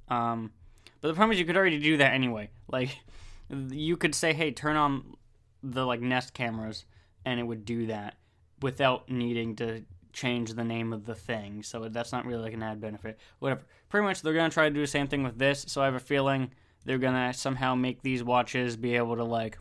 um, 0.08 0.52
but 1.00 1.08
the 1.08 1.14
problem 1.14 1.32
is 1.32 1.38
you 1.38 1.46
could 1.46 1.56
already 1.56 1.78
do 1.78 1.96
that 1.98 2.12
anyway. 2.12 2.50
Like 2.70 2.98
you 3.70 3.96
could 3.96 4.14
say, 4.14 4.34
"Hey, 4.34 4.50
turn 4.50 4.76
on 4.76 5.16
the 5.62 5.86
like 5.86 6.00
Nest 6.00 6.34
cameras," 6.34 6.84
and 7.24 7.40
it 7.40 7.44
would 7.44 7.64
do 7.64 7.86
that 7.86 8.16
without 8.60 9.08
needing 9.08 9.56
to 9.56 9.84
change 10.12 10.54
the 10.54 10.64
name 10.64 10.92
of 10.92 11.06
the 11.06 11.14
thing. 11.14 11.62
So 11.62 11.88
that's 11.88 12.12
not 12.12 12.26
really 12.26 12.42
like 12.42 12.52
an 12.52 12.62
ad 12.62 12.80
benefit. 12.80 13.18
Whatever. 13.38 13.62
Pretty 13.88 14.06
much 14.06 14.22
they're 14.22 14.32
to 14.32 14.50
try 14.50 14.68
to 14.68 14.74
do 14.74 14.80
the 14.80 14.86
same 14.86 15.06
thing 15.06 15.22
with 15.22 15.38
this. 15.38 15.64
So 15.68 15.82
I 15.82 15.86
have 15.86 15.94
a 15.94 16.00
feeling 16.00 16.50
they're 16.84 16.98
gonna 16.98 17.32
somehow 17.32 17.74
make 17.74 18.02
these 18.02 18.22
watches 18.22 18.76
be 18.76 18.96
able 18.96 19.16
to 19.16 19.24
like 19.24 19.58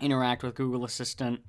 interact 0.00 0.42
with 0.42 0.54
Google 0.54 0.84
Assistant 0.84 1.40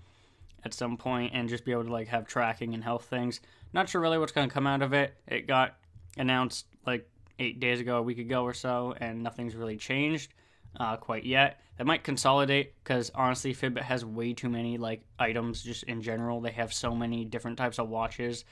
at 0.64 0.74
some 0.74 0.98
point 0.98 1.34
and 1.34 1.50
just 1.50 1.66
be 1.66 1.72
able 1.72 1.86
to 1.86 1.92
like 1.92 2.08
have 2.08 2.28
tracking 2.28 2.74
and 2.74 2.84
health 2.84 3.06
things. 3.06 3.40
Not 3.74 3.90
sure 3.90 4.02
really 4.02 4.18
what's 4.18 4.32
gonna 4.32 4.50
come 4.50 4.68
out 4.68 4.82
of 4.82 4.94
it. 4.94 5.16
It 5.28 5.48
got 5.48 5.76
announced 6.18 6.66
like 6.86 7.10
eight 7.40 7.60
days 7.60 7.80
ago, 7.80 7.98
a 7.98 8.02
week 8.02 8.20
ago 8.20 8.44
or 8.44 8.54
so, 8.54 8.96
and 9.00 9.22
nothing's 9.22 9.56
really 9.56 9.78
changed 9.78 10.34
uh, 10.80 10.98
quite 10.98 11.26
yet. 11.26 11.60
That 11.78 11.86
might 11.86 12.04
consolidate 12.04 12.74
because 12.84 13.12
honestly, 13.14 13.54
Fitbit 13.54 13.82
has 13.82 14.06
way 14.06 14.34
too 14.34 14.50
many 14.50 14.78
like 14.78 15.02
items 15.20 15.62
just 15.62 15.84
in 15.84 16.02
general. 16.02 16.42
They 16.42 16.52
have 16.52 16.74
so 16.74 16.96
many 16.96 17.26
different 17.26 17.58
types 17.58 17.80
of 17.80 17.90
watches, 17.90 18.46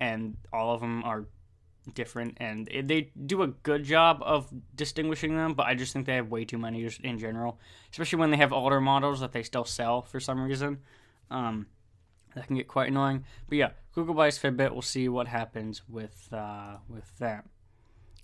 and 0.00 0.36
all 0.52 0.74
of 0.74 0.80
them 0.80 1.04
are 1.04 1.26
different, 1.92 2.38
and 2.40 2.68
they 2.84 3.12
do 3.26 3.42
a 3.42 3.48
good 3.48 3.84
job 3.84 4.22
of 4.22 4.48
distinguishing 4.74 5.36
them. 5.36 5.54
But 5.54 5.66
I 5.66 5.74
just 5.74 5.92
think 5.92 6.06
they 6.06 6.16
have 6.16 6.30
way 6.30 6.44
too 6.44 6.58
many 6.58 6.82
just 6.82 7.00
in 7.00 7.18
general, 7.18 7.58
especially 7.92 8.18
when 8.18 8.30
they 8.30 8.38
have 8.38 8.52
older 8.52 8.80
models 8.80 9.20
that 9.20 9.32
they 9.32 9.42
still 9.42 9.64
sell 9.64 10.02
for 10.02 10.18
some 10.18 10.42
reason. 10.42 10.78
Um, 11.30 11.66
that 12.34 12.46
can 12.46 12.56
get 12.56 12.68
quite 12.68 12.88
annoying. 12.88 13.24
But 13.48 13.58
yeah, 13.58 13.70
Google 13.94 14.14
buys 14.14 14.38
Fitbit. 14.38 14.72
We'll 14.72 14.82
see 14.82 15.08
what 15.08 15.28
happens 15.28 15.82
with 15.88 16.28
uh, 16.32 16.76
with 16.88 17.16
that. 17.18 17.44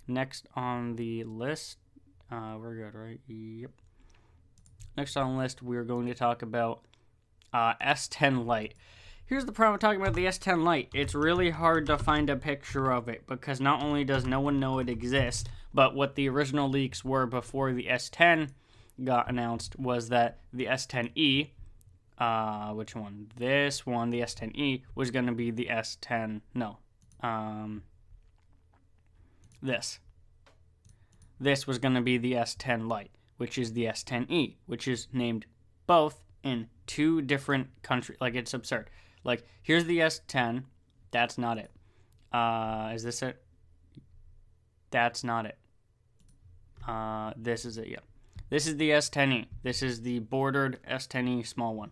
Next 0.07 0.47
on 0.55 0.95
the 0.95 1.23
list, 1.23 1.77
uh, 2.31 2.57
we're 2.57 2.75
good, 2.75 2.95
right? 2.95 3.19
Yep. 3.27 3.71
Next 4.97 5.17
on 5.17 5.33
the 5.33 5.41
list, 5.41 5.61
we're 5.61 5.83
going 5.83 6.07
to 6.07 6.13
talk 6.13 6.41
about 6.41 6.81
uh, 7.53 7.73
S10 7.81 8.45
Lite. 8.45 8.73
Here's 9.25 9.45
the 9.45 9.51
problem 9.51 9.79
talking 9.79 10.01
about 10.01 10.13
the 10.13 10.25
S10 10.25 10.63
Lite. 10.63 10.89
It's 10.93 11.15
really 11.15 11.49
hard 11.49 11.85
to 11.87 11.97
find 11.97 12.29
a 12.29 12.35
picture 12.35 12.91
of 12.91 13.07
it 13.07 13.25
because 13.27 13.61
not 13.61 13.81
only 13.81 14.03
does 14.03 14.25
no 14.25 14.41
one 14.41 14.59
know 14.59 14.79
it 14.79 14.89
exists, 14.89 15.49
but 15.73 15.95
what 15.95 16.15
the 16.15 16.27
original 16.27 16.69
leaks 16.69 17.05
were 17.05 17.25
before 17.25 17.71
the 17.71 17.85
S10 17.85 18.49
got 19.03 19.29
announced 19.29 19.79
was 19.79 20.09
that 20.09 20.39
the 20.51 20.65
S10e, 20.65 21.49
uh, 22.17 22.73
which 22.73 22.95
one? 22.95 23.27
This 23.37 23.85
one, 23.85 24.09
the 24.09 24.19
S10e, 24.21 24.81
was 24.95 25.11
going 25.11 25.27
to 25.27 25.31
be 25.31 25.51
the 25.51 25.67
S10. 25.71 26.41
No. 26.53 26.77
Um, 27.21 27.83
this. 29.61 29.99
This 31.41 31.65
was 31.65 31.79
going 31.79 31.95
to 31.95 32.01
be 32.01 32.19
the 32.19 32.33
S10 32.33 32.87
Lite, 32.87 33.09
which 33.37 33.57
is 33.57 33.73
the 33.73 33.85
S10e, 33.85 34.57
which 34.67 34.87
is 34.87 35.07
named 35.11 35.47
both 35.87 36.23
in 36.43 36.67
two 36.85 37.23
different 37.23 37.69
countries. 37.81 38.19
Like, 38.21 38.35
it's 38.35 38.53
absurd. 38.53 38.91
Like, 39.23 39.43
here's 39.63 39.85
the 39.85 39.97
S10. 39.97 40.65
That's 41.09 41.39
not 41.39 41.57
it. 41.57 41.71
Uh, 42.31 42.91
is 42.93 43.01
this 43.01 43.23
it? 43.23 43.41
That's 44.91 45.23
not 45.23 45.47
it. 45.47 45.57
Uh, 46.87 47.33
this 47.35 47.65
is 47.65 47.79
it, 47.79 47.87
yeah. 47.87 47.97
This 48.51 48.67
is 48.67 48.77
the 48.77 48.91
S10e. 48.91 49.47
This 49.63 49.81
is 49.81 50.03
the 50.03 50.19
bordered 50.19 50.77
S10e 50.87 51.47
small 51.47 51.73
one. 51.73 51.89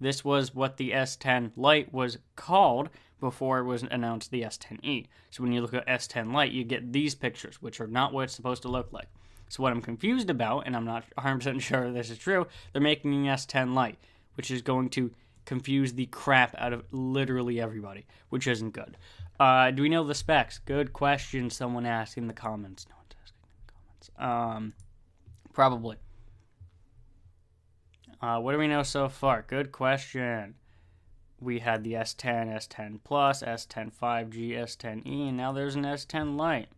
This 0.00 0.24
was 0.24 0.54
what 0.54 0.76
the 0.76 0.92
S10 0.92 1.52
Lite 1.56 1.92
was 1.92 2.18
called 2.36 2.90
before 3.20 3.58
it 3.58 3.64
was 3.64 3.82
announced 3.82 4.30
the 4.30 4.42
S10e. 4.42 5.06
So 5.30 5.42
when 5.42 5.52
you 5.52 5.60
look 5.60 5.74
at 5.74 5.86
S10 5.86 6.32
Lite, 6.32 6.52
you 6.52 6.64
get 6.64 6.92
these 6.92 7.14
pictures, 7.14 7.60
which 7.60 7.80
are 7.80 7.86
not 7.86 8.12
what 8.12 8.24
it's 8.24 8.34
supposed 8.34 8.62
to 8.62 8.68
look 8.68 8.92
like. 8.92 9.08
So 9.48 9.62
what 9.62 9.72
I'm 9.72 9.82
confused 9.82 10.30
about, 10.30 10.66
and 10.66 10.76
I'm 10.76 10.84
not 10.84 11.04
100% 11.18 11.60
sure 11.60 11.90
this 11.90 12.10
is 12.10 12.18
true, 12.18 12.46
they're 12.72 12.82
making 12.82 13.14
an 13.14 13.34
S10 13.34 13.74
Lite, 13.74 13.98
which 14.34 14.50
is 14.50 14.62
going 14.62 14.90
to 14.90 15.10
confuse 15.46 15.94
the 15.94 16.06
crap 16.06 16.54
out 16.58 16.72
of 16.72 16.84
literally 16.92 17.60
everybody, 17.60 18.06
which 18.28 18.46
isn't 18.46 18.70
good. 18.70 18.96
Uh, 19.40 19.70
do 19.70 19.82
we 19.82 19.88
know 19.88 20.04
the 20.04 20.14
specs? 20.14 20.58
Good 20.58 20.92
question. 20.92 21.48
Someone 21.48 21.86
asked 21.86 22.18
in 22.18 22.26
the 22.26 22.34
comments. 22.34 22.86
No 22.88 22.96
one's 22.96 23.14
asking 23.22 23.40
in 23.42 23.66
the 23.66 23.72
comments. 23.72 24.10
Um, 24.18 24.72
probably. 25.52 25.96
Uh, 28.20 28.40
what 28.40 28.52
do 28.52 28.58
we 28.58 28.66
know 28.66 28.82
so 28.82 29.08
far? 29.08 29.44
Good 29.46 29.72
question 29.72 30.54
we 31.40 31.60
had 31.60 31.84
the 31.84 31.92
S10, 31.92 32.48
S10 32.48 33.00
Plus, 33.04 33.42
S10 33.42 33.92
5G, 33.92 34.50
S10e, 34.50 35.28
and 35.28 35.36
now 35.36 35.52
there's 35.52 35.76
an 35.76 35.84
S10 35.84 36.36
Lite. 36.36 36.68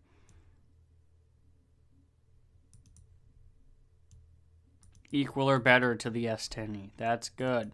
Equal 5.12 5.50
or 5.50 5.59
better 5.59 5.94
to 5.97 6.11
the 6.11 6.26
S10e. 6.26 6.90
That's 6.97 7.30
good. 7.30 7.73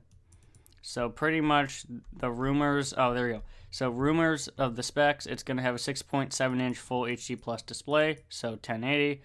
So 0.81 1.09
pretty 1.09 1.41
much 1.41 1.85
the 2.17 2.31
rumors. 2.31 2.95
Oh, 2.97 3.13
there 3.13 3.29
you 3.29 3.35
go. 3.35 3.43
So 3.71 3.91
rumors 3.91 4.49
of 4.49 4.77
the 4.77 4.83
specs. 4.83 5.27
It's 5.27 5.43
going 5.43 5.57
to 5.57 5.63
have 5.63 5.75
a 5.75 5.79
6.7 5.79 6.61
inch 6.61 6.79
Full 6.79 7.03
HD 7.03 7.39
Plus 7.39 7.61
display, 7.61 8.19
so 8.29 8.51
1080, 8.51 9.21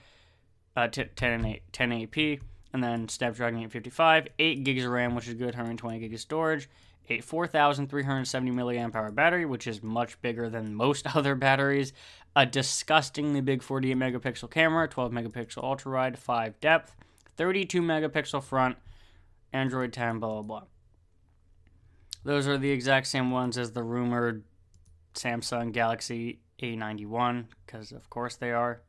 uh, 0.75 0.87
10 0.87 1.09
1080p, 1.71 2.41
and 2.73 2.83
then 2.83 3.07
Snapdragon 3.07 3.59
855, 3.59 4.27
8 4.39 4.63
gigs 4.63 4.85
of 4.85 4.91
RAM, 4.91 5.15
which 5.15 5.27
is 5.27 5.33
good, 5.33 5.47
120 5.47 5.99
gigs 5.99 6.15
of 6.15 6.19
storage, 6.19 6.69
a 7.09 7.19
4,370 7.19 8.51
milliamp 8.51 8.95
hour 8.95 9.11
battery, 9.11 9.45
which 9.45 9.67
is 9.67 9.83
much 9.83 10.21
bigger 10.21 10.49
than 10.49 10.73
most 10.73 11.05
other 11.15 11.35
batteries, 11.35 11.93
a 12.35 12.45
disgustingly 12.45 13.41
big 13.41 13.61
48 13.61 13.97
megapixel 13.97 14.49
camera, 14.49 14.87
12 14.87 15.11
megapixel 15.11 15.63
ultra 15.63 15.91
wide, 15.91 16.17
5 16.17 16.59
depth, 16.59 16.95
32 17.37 17.81
megapixel 17.81 18.43
front, 18.43 18.77
Android 19.51 19.91
10, 19.91 20.19
blah 20.19 20.29
blah 20.29 20.41
blah. 20.41 20.63
Those 22.23 22.47
are 22.47 22.57
the 22.57 22.69
exact 22.69 23.07
same 23.07 23.31
ones 23.31 23.57
as 23.57 23.71
the 23.71 23.83
rumored 23.83 24.43
Samsung 25.15 25.73
Galaxy 25.73 26.39
A91, 26.61 27.45
because 27.65 27.91
of 27.91 28.09
course 28.09 28.35
they 28.35 28.51
are. 28.51 28.81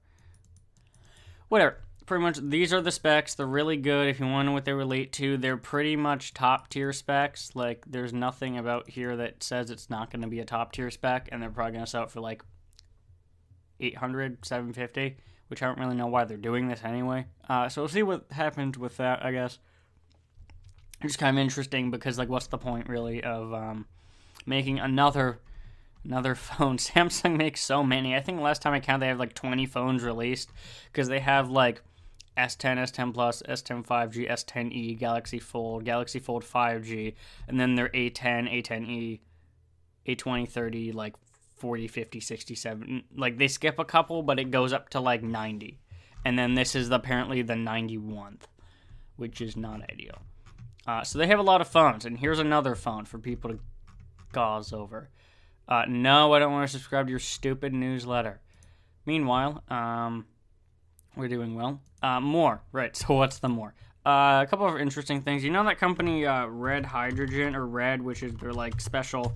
Whatever 1.49 1.79
pretty 2.13 2.25
much 2.25 2.41
these 2.43 2.75
are 2.75 2.83
the 2.83 2.93
specs. 2.93 3.35
They're 3.35 3.47
really 3.47 3.79
good 3.79 4.07
if 4.07 4.21
you 4.21 4.27
know 4.27 4.53
what 4.53 4.67
they 4.67 4.75
relate 4.75 5.15
to. 5.15 5.39
They're 5.39 5.57
pretty 5.57 5.97
much 5.97 6.35
top 6.35 6.69
tier 6.69 6.93
specs. 6.93 7.53
Like 7.55 7.87
there's 7.87 8.13
nothing 8.13 8.59
about 8.59 8.91
here 8.91 9.17
that 9.17 9.43
says 9.43 9.71
it's 9.71 9.89
not 9.89 10.11
going 10.11 10.21
to 10.21 10.29
be 10.29 10.39
a 10.39 10.45
top 10.45 10.73
tier 10.73 10.91
spec 10.91 11.31
and 11.33 11.43
they're 11.43 11.49
probably 11.49 11.73
going 11.73 11.87
to 11.87 11.91
sell 11.91 12.03
it 12.03 12.11
for 12.11 12.21
like 12.21 12.43
800, 13.81 14.45
750, 14.45 15.17
which 15.49 15.63
I 15.63 15.67
don't 15.67 15.79
really 15.79 15.97
know 15.97 16.07
why 16.07 16.25
they're 16.25 16.37
doing 16.37 16.69
this 16.69 16.83
anyway. 16.85 17.25
Uh, 17.49 17.71
so 17.71 17.81
we'll 17.81 17.89
see 17.89 18.03
what 18.03 18.27
happens 18.31 18.77
with 18.77 18.99
that, 18.99 19.25
I 19.25 19.33
guess. 19.33 19.59
It's 21.01 21.17
kind 21.17 21.39
of 21.39 21.41
interesting 21.41 21.91
because 21.91 22.19
like 22.19 22.29
what's 22.29 22.49
the 22.49 22.59
point 22.59 22.91
really 22.91 23.25
of 23.25 23.55
um, 23.55 23.87
making 24.45 24.81
another 24.81 25.41
Another 26.05 26.35
phone. 26.35 26.79
Samsung 26.79 27.37
makes 27.37 27.63
so 27.63 27.83
many. 27.85 28.17
I 28.17 28.21
think 28.21 28.41
last 28.41 28.63
time 28.63 28.73
I 28.73 28.81
counted, 28.81 29.05
they 29.05 29.09
have 29.09 29.19
like 29.19 29.35
20 29.35 29.67
phones 29.67 30.03
released 30.03 30.51
because 30.91 31.09
they 31.09 31.21
have 31.21 31.49
like 31.49 31.83
S10, 32.37 32.79
S10 32.79 33.13
Plus, 33.13 33.43
S10 33.49 33.87
5G, 33.87 34.31
S10e, 34.31 34.99
Galaxy 34.99 35.39
Fold, 35.39 35.85
Galaxy 35.85 36.19
Fold 36.19 36.45
5G, 36.45 37.15
and 37.49 37.61
then 37.61 37.75
their 37.75 37.89
A10, 37.91 38.63
A10e, 38.63 39.21
A20, 40.07 40.49
30, 40.49 40.93
like 40.93 41.15
40, 41.57 41.89
50, 41.89 42.21
67. 42.21 43.05
Like 43.17 43.39
they 43.39 43.49
skip 43.49 43.79
a 43.79 43.85
couple, 43.85 44.23
but 44.23 44.39
it 44.39 44.51
goes 44.51 44.73
up 44.73 44.89
to 44.91 45.01
like 45.01 45.23
90. 45.23 45.79
And 46.25 46.39
then 46.39 46.55
this 46.55 46.75
is 46.75 46.91
apparently 46.91 47.43
the 47.43 47.55
91th, 47.55 48.43
which 49.17 49.41
is 49.41 49.57
not 49.57 49.83
ideal. 49.91 50.19
Uh, 50.87 51.03
so 51.03 51.19
they 51.19 51.27
have 51.27 51.39
a 51.39 51.43
lot 51.43 51.61
of 51.61 51.69
phones, 51.69 52.05
and 52.05 52.19
here's 52.19 52.41
another 52.41 52.75
phone 52.75 53.05
for 53.05 53.19
people 53.19 53.51
to 53.51 53.61
gauze 54.33 54.73
over. 54.73 55.11
Uh, 55.69 55.85
no, 55.89 56.33
I 56.33 56.39
don't 56.39 56.53
want 56.53 56.69
to 56.69 56.73
subscribe 56.73 57.07
to 57.07 57.11
your 57.11 57.21
stupid 57.21 57.73
newsletter. 57.73 58.41
Meanwhile, 59.07 59.63
um, 59.69 60.27
we're 61.17 61.29
doing 61.29 61.55
well. 61.55 61.81
Uh, 62.03 62.21
more, 62.21 62.63
right? 62.73 62.97
So 63.07 63.15
what's 63.15 63.39
the 63.39 63.49
more? 63.49 63.75
Uh, 64.05 64.43
a 64.43 64.47
couple 64.49 64.67
of 64.67 64.81
interesting 64.81 65.23
things. 65.23 65.45
You 65.45 65.51
know 65.51 65.65
that 65.65 65.79
company, 65.79 66.27
uh, 66.27 66.47
Red 66.47 66.85
Hydrogen 66.85 67.55
or 67.55 67.67
Red, 67.67 68.03
which 68.03 68.23
is 68.23 68.35
their 68.35 68.53
like 68.53 68.81
special, 68.81 69.33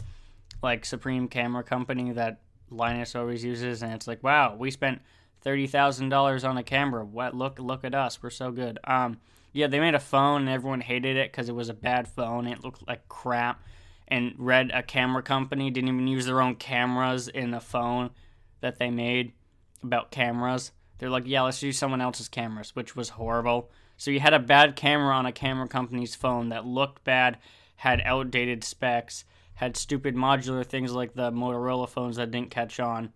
like 0.62 0.84
supreme 0.84 1.28
camera 1.28 1.62
company 1.62 2.12
that 2.12 2.40
Linus 2.70 3.14
always 3.14 3.44
uses, 3.44 3.82
and 3.82 3.92
it's 3.92 4.08
like, 4.08 4.24
wow, 4.24 4.56
we 4.56 4.72
spent 4.72 5.02
thirty 5.40 5.68
thousand 5.68 6.08
dollars 6.08 6.42
on 6.42 6.58
a 6.58 6.64
camera. 6.64 7.04
What? 7.04 7.36
Look, 7.36 7.60
look 7.60 7.84
at 7.84 7.94
us. 7.94 8.20
We're 8.20 8.30
so 8.30 8.50
good. 8.50 8.80
Um, 8.82 9.18
yeah, 9.52 9.68
they 9.68 9.78
made 9.78 9.94
a 9.94 10.00
phone, 10.00 10.42
and 10.42 10.50
everyone 10.50 10.80
hated 10.80 11.16
it 11.16 11.30
because 11.30 11.48
it 11.48 11.54
was 11.54 11.68
a 11.68 11.74
bad 11.74 12.08
phone. 12.08 12.46
It 12.46 12.64
looked 12.64 12.86
like 12.86 13.08
crap. 13.08 13.62
And 14.08 14.34
Red, 14.36 14.70
a 14.72 14.82
camera 14.82 15.22
company, 15.22 15.70
didn't 15.70 15.88
even 15.88 16.06
use 16.06 16.26
their 16.26 16.40
own 16.40 16.56
cameras 16.56 17.28
in 17.28 17.52
the 17.52 17.60
phone 17.60 18.10
that 18.60 18.78
they 18.78 18.90
made 18.90 19.32
about 19.82 20.10
cameras. 20.10 20.72
They're 20.98 21.10
like, 21.10 21.26
yeah, 21.26 21.42
let's 21.42 21.62
use 21.62 21.78
someone 21.78 22.00
else's 22.00 22.28
cameras, 22.28 22.74
which 22.74 22.96
was 22.96 23.10
horrible. 23.10 23.70
So 23.96 24.10
you 24.10 24.20
had 24.20 24.34
a 24.34 24.38
bad 24.38 24.76
camera 24.76 25.14
on 25.14 25.26
a 25.26 25.32
camera 25.32 25.68
company's 25.68 26.14
phone 26.14 26.50
that 26.50 26.66
looked 26.66 27.04
bad, 27.04 27.38
had 27.76 28.02
outdated 28.04 28.64
specs, 28.64 29.24
had 29.54 29.76
stupid 29.76 30.14
modular 30.14 30.64
things 30.64 30.92
like 30.92 31.14
the 31.14 31.32
Motorola 31.32 31.88
phones 31.88 32.16
that 32.16 32.30
didn't 32.30 32.50
catch 32.50 32.78
on. 32.78 33.12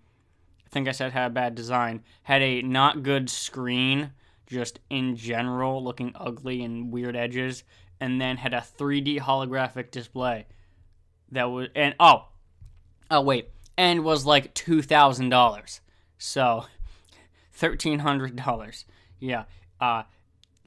I 0.66 0.68
think 0.70 0.88
I 0.88 0.92
said 0.92 1.12
had 1.12 1.26
a 1.26 1.34
bad 1.34 1.54
design. 1.54 2.02
Had 2.22 2.42
a 2.42 2.62
not 2.62 3.02
good 3.02 3.28
screen, 3.28 4.12
just 4.46 4.80
in 4.88 5.16
general, 5.16 5.82
looking 5.82 6.12
ugly 6.14 6.62
and 6.62 6.92
weird 6.92 7.16
edges, 7.16 7.64
and 8.00 8.20
then 8.20 8.36
had 8.36 8.54
a 8.54 8.64
3D 8.78 9.20
holographic 9.20 9.90
display. 9.90 10.46
That 11.32 11.44
was 11.44 11.68
and 11.74 11.94
oh, 12.00 12.28
oh 13.10 13.20
wait, 13.20 13.50
and 13.76 14.04
was 14.04 14.24
like 14.26 14.54
two 14.54 14.82
thousand 14.82 15.28
dollars. 15.28 15.80
So 16.18 16.64
$1,300. 17.60 18.84
Yeah. 19.18 19.44
Uh, 19.80 20.04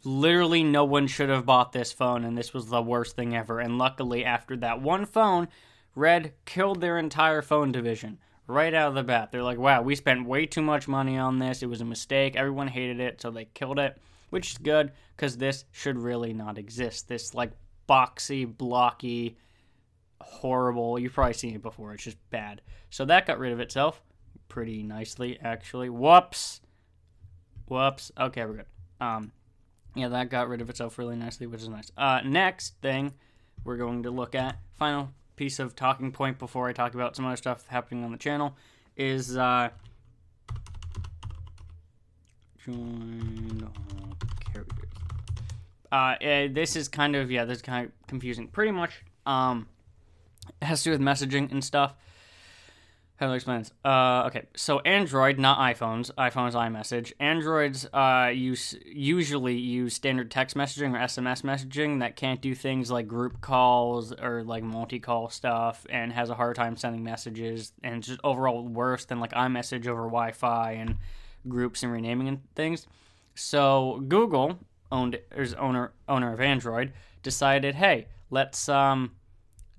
literally, 0.03 0.63
no 0.63 0.85
one 0.85 1.07
should 1.07 1.29
have 1.29 1.45
bought 1.45 1.71
this 1.71 1.91
phone, 1.91 2.23
and 2.23 2.37
this 2.37 2.53
was 2.53 2.67
the 2.67 2.81
worst 2.81 3.15
thing 3.15 3.35
ever. 3.35 3.59
And 3.59 3.77
luckily, 3.77 4.23
after 4.25 4.55
that 4.57 4.81
one 4.81 5.05
phone, 5.05 5.47
Red 5.95 6.33
killed 6.45 6.81
their 6.81 6.97
entire 6.97 7.41
phone 7.41 7.71
division 7.71 8.19
right 8.47 8.73
out 8.73 8.89
of 8.89 8.95
the 8.95 9.03
bat. 9.03 9.31
They're 9.31 9.43
like, 9.43 9.57
wow, 9.57 9.81
we 9.81 9.95
spent 9.95 10.27
way 10.27 10.45
too 10.45 10.61
much 10.61 10.87
money 10.87 11.17
on 11.17 11.39
this. 11.39 11.63
It 11.63 11.69
was 11.69 11.81
a 11.81 11.85
mistake. 11.85 12.35
Everyone 12.35 12.67
hated 12.67 12.99
it, 12.99 13.21
so 13.21 13.31
they 13.31 13.45
killed 13.53 13.79
it, 13.79 13.97
which 14.29 14.51
is 14.51 14.57
good 14.57 14.91
because 15.15 15.37
this 15.37 15.65
should 15.71 15.97
really 15.97 16.33
not 16.33 16.57
exist. 16.57 17.07
This, 17.07 17.33
like, 17.33 17.51
boxy, 17.87 18.45
blocky, 18.45 19.37
horrible. 20.19 20.97
You've 20.97 21.13
probably 21.13 21.33
seen 21.33 21.55
it 21.55 21.61
before. 21.61 21.93
It's 21.93 22.03
just 22.03 22.17
bad. 22.29 22.61
So 22.89 23.05
that 23.05 23.25
got 23.25 23.39
rid 23.39 23.53
of 23.53 23.59
itself 23.59 24.01
pretty 24.49 24.83
nicely, 24.83 25.39
actually. 25.41 25.89
Whoops. 25.89 26.61
Whoops. 27.67 28.11
Okay, 28.19 28.45
we're 28.45 28.53
good. 28.53 28.65
Um, 28.99 29.31
yeah, 29.95 30.07
that 30.09 30.29
got 30.29 30.47
rid 30.47 30.61
of 30.61 30.69
itself 30.69 30.97
really 30.97 31.15
nicely, 31.15 31.47
which 31.47 31.61
is 31.61 31.69
nice. 31.69 31.91
Uh, 31.97 32.21
next 32.25 32.75
thing 32.81 33.13
we're 33.63 33.77
going 33.77 34.03
to 34.03 34.11
look 34.11 34.35
at, 34.35 34.57
final 34.73 35.11
piece 35.35 35.59
of 35.59 35.75
talking 35.75 36.11
point 36.11 36.39
before 36.39 36.67
I 36.67 36.73
talk 36.73 36.93
about 36.93 37.15
some 37.15 37.25
other 37.25 37.37
stuff 37.37 37.65
happening 37.67 38.03
on 38.03 38.11
the 38.11 38.17
channel, 38.17 38.55
is 38.97 39.37
uh, 39.37 39.69
join 42.63 43.69
carriers. 44.51 44.67
Uh, 45.91 46.15
eh, 46.21 46.47
this 46.51 46.75
is 46.75 46.87
kind 46.87 47.15
of 47.15 47.29
yeah, 47.29 47.45
this 47.45 47.57
is 47.57 47.61
kind 47.61 47.85
of 47.85 48.07
confusing. 48.07 48.47
Pretty 48.47 48.71
much, 48.71 49.03
um, 49.25 49.67
it 50.61 50.65
has 50.65 50.81
to 50.83 50.89
do 50.89 50.91
with 50.91 51.01
messaging 51.01 51.51
and 51.51 51.63
stuff. 51.63 51.95
How 53.17 53.27
do 53.27 53.33
I 53.33 53.35
explain 53.35 53.59
this? 53.59 53.71
Uh, 53.85 54.23
okay, 54.25 54.47
so 54.55 54.79
Android, 54.79 55.37
not 55.37 55.59
iPhones. 55.59 56.11
iPhones 56.15 56.53
iMessage. 56.53 57.13
Androids 57.19 57.85
uh, 57.93 58.31
use 58.33 58.75
usually 58.85 59.55
use 59.55 59.93
standard 59.93 60.31
text 60.31 60.57
messaging 60.57 60.93
or 60.93 60.99
SMS 60.99 61.43
messaging 61.43 61.99
that 61.99 62.15
can't 62.15 62.41
do 62.41 62.55
things 62.55 62.89
like 62.89 63.07
group 63.07 63.39
calls 63.39 64.11
or 64.13 64.43
like 64.43 64.63
multi-call 64.63 65.29
stuff, 65.29 65.85
and 65.89 66.11
has 66.11 66.31
a 66.31 66.35
hard 66.35 66.55
time 66.55 66.75
sending 66.75 67.03
messages, 67.03 67.71
and 67.83 68.01
just 68.01 68.19
overall 68.23 68.67
worse 68.67 69.05
than 69.05 69.19
like 69.19 69.31
iMessage 69.33 69.85
over 69.85 70.03
Wi-Fi 70.03 70.71
and 70.71 70.97
groups 71.47 71.83
and 71.83 71.91
renaming 71.91 72.27
and 72.27 72.41
things. 72.55 72.87
So 73.35 74.03
Google 74.07 74.59
owned 74.91 75.19
is 75.35 75.53
owner 75.53 75.93
owner 76.09 76.33
of 76.33 76.41
Android 76.41 76.93
decided, 77.21 77.75
hey, 77.75 78.07
let's 78.31 78.67
um 78.67 79.11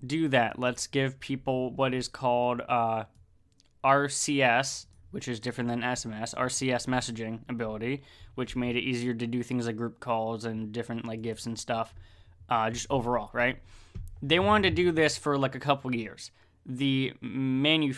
do 0.06 0.28
that. 0.28 0.58
Let's 0.58 0.86
give 0.86 1.18
people 1.18 1.72
what 1.72 1.94
is 1.94 2.08
called 2.08 2.60
uh, 2.68 3.04
RCS, 3.84 4.86
which 5.10 5.28
is 5.28 5.38
different 5.38 5.68
than 5.68 5.82
SMS, 5.82 6.34
RCS 6.34 6.86
messaging 6.86 7.40
ability, 7.48 8.02
which 8.34 8.56
made 8.56 8.76
it 8.76 8.80
easier 8.80 9.14
to 9.14 9.26
do 9.26 9.42
things 9.42 9.66
like 9.66 9.76
group 9.76 10.00
calls 10.00 10.44
and 10.44 10.72
different 10.72 11.06
like 11.06 11.22
gifts 11.22 11.46
and 11.46 11.58
stuff. 11.58 11.94
Uh, 12.48 12.70
just 12.70 12.86
overall, 12.90 13.30
right? 13.32 13.58
They 14.22 14.38
wanted 14.38 14.70
to 14.70 14.82
do 14.82 14.92
this 14.92 15.16
for 15.16 15.38
like 15.38 15.54
a 15.54 15.60
couple 15.60 15.94
years. 15.94 16.30
The 16.66 17.12
manu, 17.20 17.94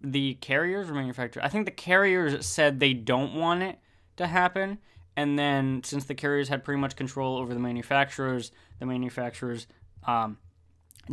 the 0.00 0.34
carriers 0.34 0.88
or 0.88 0.94
manufacturers, 0.94 1.44
I 1.44 1.48
think 1.48 1.66
the 1.66 1.72
carriers 1.72 2.46
said 2.46 2.78
they 2.78 2.94
don't 2.94 3.34
want 3.34 3.62
it 3.62 3.78
to 4.16 4.26
happen. 4.26 4.78
And 5.16 5.38
then 5.38 5.82
since 5.84 6.04
the 6.04 6.14
carriers 6.14 6.48
had 6.48 6.64
pretty 6.64 6.80
much 6.80 6.96
control 6.96 7.36
over 7.36 7.52
the 7.52 7.60
manufacturers, 7.60 8.52
the 8.78 8.86
manufacturers 8.86 9.66
um, 10.06 10.38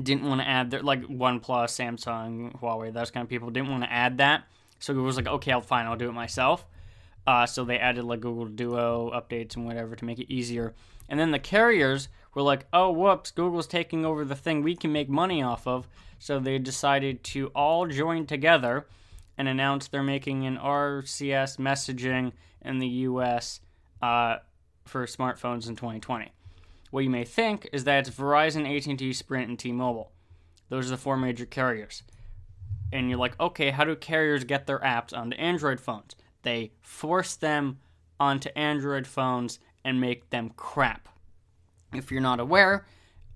didn't 0.02 0.26
want 0.26 0.42
to 0.42 0.48
add 0.48 0.72
their 0.72 0.82
like 0.82 1.02
OnePlus, 1.04 1.70
Samsung, 1.72 2.60
Huawei, 2.60 2.94
those 2.94 3.12
kind 3.12 3.24
of 3.24 3.30
people 3.30 3.50
didn't 3.50 3.70
want 3.70 3.84
to 3.84 3.92
add 3.92 4.18
that. 4.20 4.44
So 4.80 4.94
Google 4.94 5.08
was 5.08 5.18
like, 5.18 5.28
okay, 5.28 5.52
I'll 5.52 5.62
fine, 5.62 5.86
I'll 5.86 5.96
do 5.96 6.10
it 6.10 6.14
myself. 6.14 6.66
Uh, 7.26 7.46
so 7.46 7.66
they 7.66 7.78
added 7.78 8.06
like 8.06 8.22
Google 8.22 8.46
Duo 8.46 9.12
updates 9.14 9.56
and 9.56 9.66
whatever 9.66 9.96
to 9.96 10.06
make 10.06 10.20
it 10.20 10.32
easier. 10.32 10.74
And 11.10 11.20
then 11.20 11.32
the 11.32 11.40
carriers 11.40 12.10
were 12.34 12.42
like, 12.42 12.68
oh, 12.72 12.92
whoops, 12.92 13.32
Google's 13.32 13.68
taking 13.68 14.06
over 14.06 14.24
the 14.24 14.36
thing 14.36 14.62
we 14.62 14.76
can 14.76 14.92
make 14.92 15.10
money 15.10 15.42
off 15.42 15.68
of. 15.68 15.88
So 16.20 16.40
they 16.40 16.58
decided 16.58 17.24
to 17.26 17.48
all 17.48 17.88
join 17.88 18.26
together 18.26 18.88
and 19.38 19.48
announce 19.48 19.88
they're 19.88 20.04
making 20.04 20.46
an 20.46 20.58
RCS 20.58 21.58
messaging 21.58 22.32
in 22.62 22.80
the 22.80 22.88
US 22.88 23.60
uh, 24.02 24.38
for 24.86 25.06
smartphones 25.06 25.68
in 25.68 25.76
2020. 25.76 26.32
What 26.92 27.04
you 27.04 27.10
may 27.10 27.24
think 27.24 27.70
is 27.74 27.84
that 27.84 28.08
it's 28.08 28.18
Verizon, 28.18 28.66
AT&T, 28.66 29.14
Sprint, 29.14 29.50
and 29.50 29.60
T-Mobile. 29.60 30.12
Those 30.70 30.88
are 30.88 30.92
the 30.92 30.98
four 30.98 31.18
major 31.18 31.46
carriers. 31.46 32.04
And 32.92 33.10
you're 33.10 33.20
like, 33.20 33.40
okay, 33.40 33.72
how 33.72 33.84
do 33.84 33.96
carriers 33.96 34.44
get 34.44 34.68
their 34.68 34.80
apps 34.80 35.16
onto 35.16 35.36
Android 35.38 35.80
phones? 35.80 36.16
They 36.44 36.72
force 36.82 37.36
them 37.36 37.80
onto 38.20 38.50
Android 38.56 39.06
phones 39.06 39.60
and 39.84 40.00
make 40.00 40.30
them 40.30 40.52
crap. 40.56 41.10
If 41.94 42.12
you're 42.12 42.22
not 42.22 42.40
aware, 42.40 42.86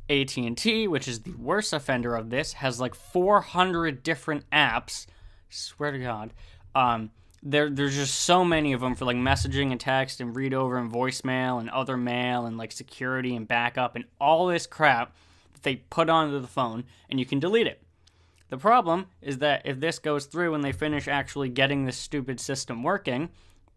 AT&T, 0.09 0.87
which 0.87 1.07
is 1.07 1.21
the 1.21 1.33
worst 1.33 1.73
offender 1.73 2.15
of 2.15 2.29
this, 2.29 2.53
has 2.53 2.79
like 2.79 2.95
400 2.95 4.03
different 4.03 4.49
apps. 4.49 5.07
Swear 5.49 5.91
to 5.91 5.99
God. 5.99 6.33
Um, 6.75 7.11
there 7.43 7.69
there's 7.69 7.95
just 7.95 8.19
so 8.19 8.45
many 8.45 8.73
of 8.73 8.82
them 8.82 8.95
for 8.95 9.06
like 9.06 9.17
messaging 9.17 9.71
and 9.71 9.80
text 9.80 10.21
and 10.21 10.36
read 10.36 10.54
over 10.54 10.77
and 10.77 10.91
voicemail 10.91 11.60
and 11.60 11.69
other 11.69 11.97
mail 11.97 12.45
and 12.45 12.58
like 12.58 12.71
security 12.71 13.36
and 13.36 13.47
backup 13.47 13.95
and 13.95 14.06
all 14.19 14.47
this 14.47 14.67
crap 14.67 15.15
that 15.54 15.63
they 15.63 15.77
put 15.77 16.10
onto 16.10 16.39
the 16.39 16.47
phone 16.47 16.84
and 17.10 17.19
you 17.19 17.25
can 17.25 17.39
delete 17.39 17.67
it. 17.67 17.82
The 18.49 18.58
problem 18.58 19.08
is 19.21 19.38
that 19.38 19.62
if 19.65 19.80
this 19.80 19.97
goes 19.97 20.25
through 20.25 20.54
and 20.54 20.63
they 20.63 20.73
finish 20.73 21.08
actually 21.08 21.49
getting 21.49 21.86
this 21.86 21.97
stupid 21.97 22.39
system 22.39 22.84
working, 22.84 23.30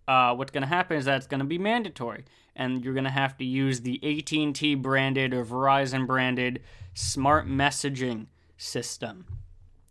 uh, 0.08 0.34
what's 0.34 0.50
going 0.50 0.62
to 0.62 0.68
happen 0.68 0.96
is 0.96 1.04
that 1.04 1.16
it's 1.16 1.28
going 1.28 1.40
to 1.40 1.46
be 1.46 1.58
mandatory, 1.58 2.24
and 2.56 2.84
you're 2.84 2.92
going 2.92 3.04
to 3.04 3.10
have 3.10 3.36
to 3.38 3.44
use 3.44 3.80
the 3.80 4.00
AT&T 4.02 4.74
branded 4.74 5.32
or 5.32 5.44
Verizon 5.44 6.06
branded 6.06 6.60
smart 6.92 7.46
messaging 7.46 8.26
system 8.56 9.26